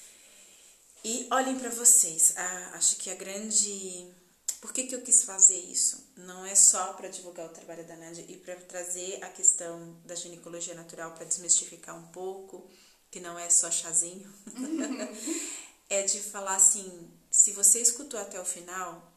[1.05, 4.13] E olhem para vocês, ah, acho que a grande.
[4.61, 6.13] Por que, que eu quis fazer isso?
[6.17, 10.15] Não é só para divulgar o trabalho da Nádia e para trazer a questão da
[10.15, 12.71] ginecologia natural para desmistificar um pouco,
[13.11, 14.33] que não é só chazinho.
[15.91, 19.13] é de falar assim: se você escutou até o final,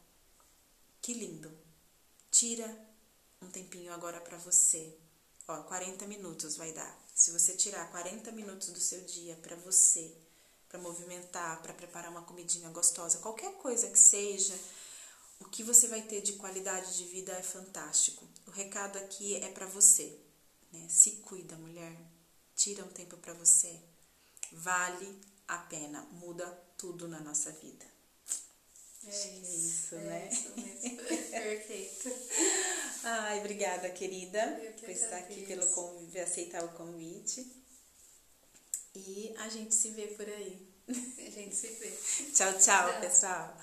[1.03, 1.55] que lindo.
[2.31, 2.67] Tira
[3.39, 4.97] um tempinho agora para você.
[5.47, 10.11] Ó, 40 minutos vai dar Se você tirar 40 minutos do seu dia para você,
[10.75, 14.53] para movimentar, para preparar uma comidinha gostosa, qualquer coisa que seja,
[15.39, 18.27] o que você vai ter de qualidade de vida é fantástico.
[18.45, 20.19] O recado aqui é para você,
[20.71, 20.85] né?
[20.89, 21.95] Se cuida, mulher.
[22.55, 23.79] Tira um tempo para você.
[24.51, 26.45] Vale a pena, muda
[26.77, 27.85] tudo na nossa vida.
[29.05, 30.29] É isso, é isso é né?
[30.31, 30.97] Isso mesmo.
[31.31, 32.09] Perfeito.
[33.03, 34.41] Ai, obrigada, querida,
[34.79, 37.45] por estar aqui, pelo convite, aceitar o convite.
[38.95, 40.64] E a gente se vê por aí.
[40.89, 41.91] A gente se vê.
[42.33, 43.01] tchau, tchau, tchau.
[43.01, 43.57] pessoal.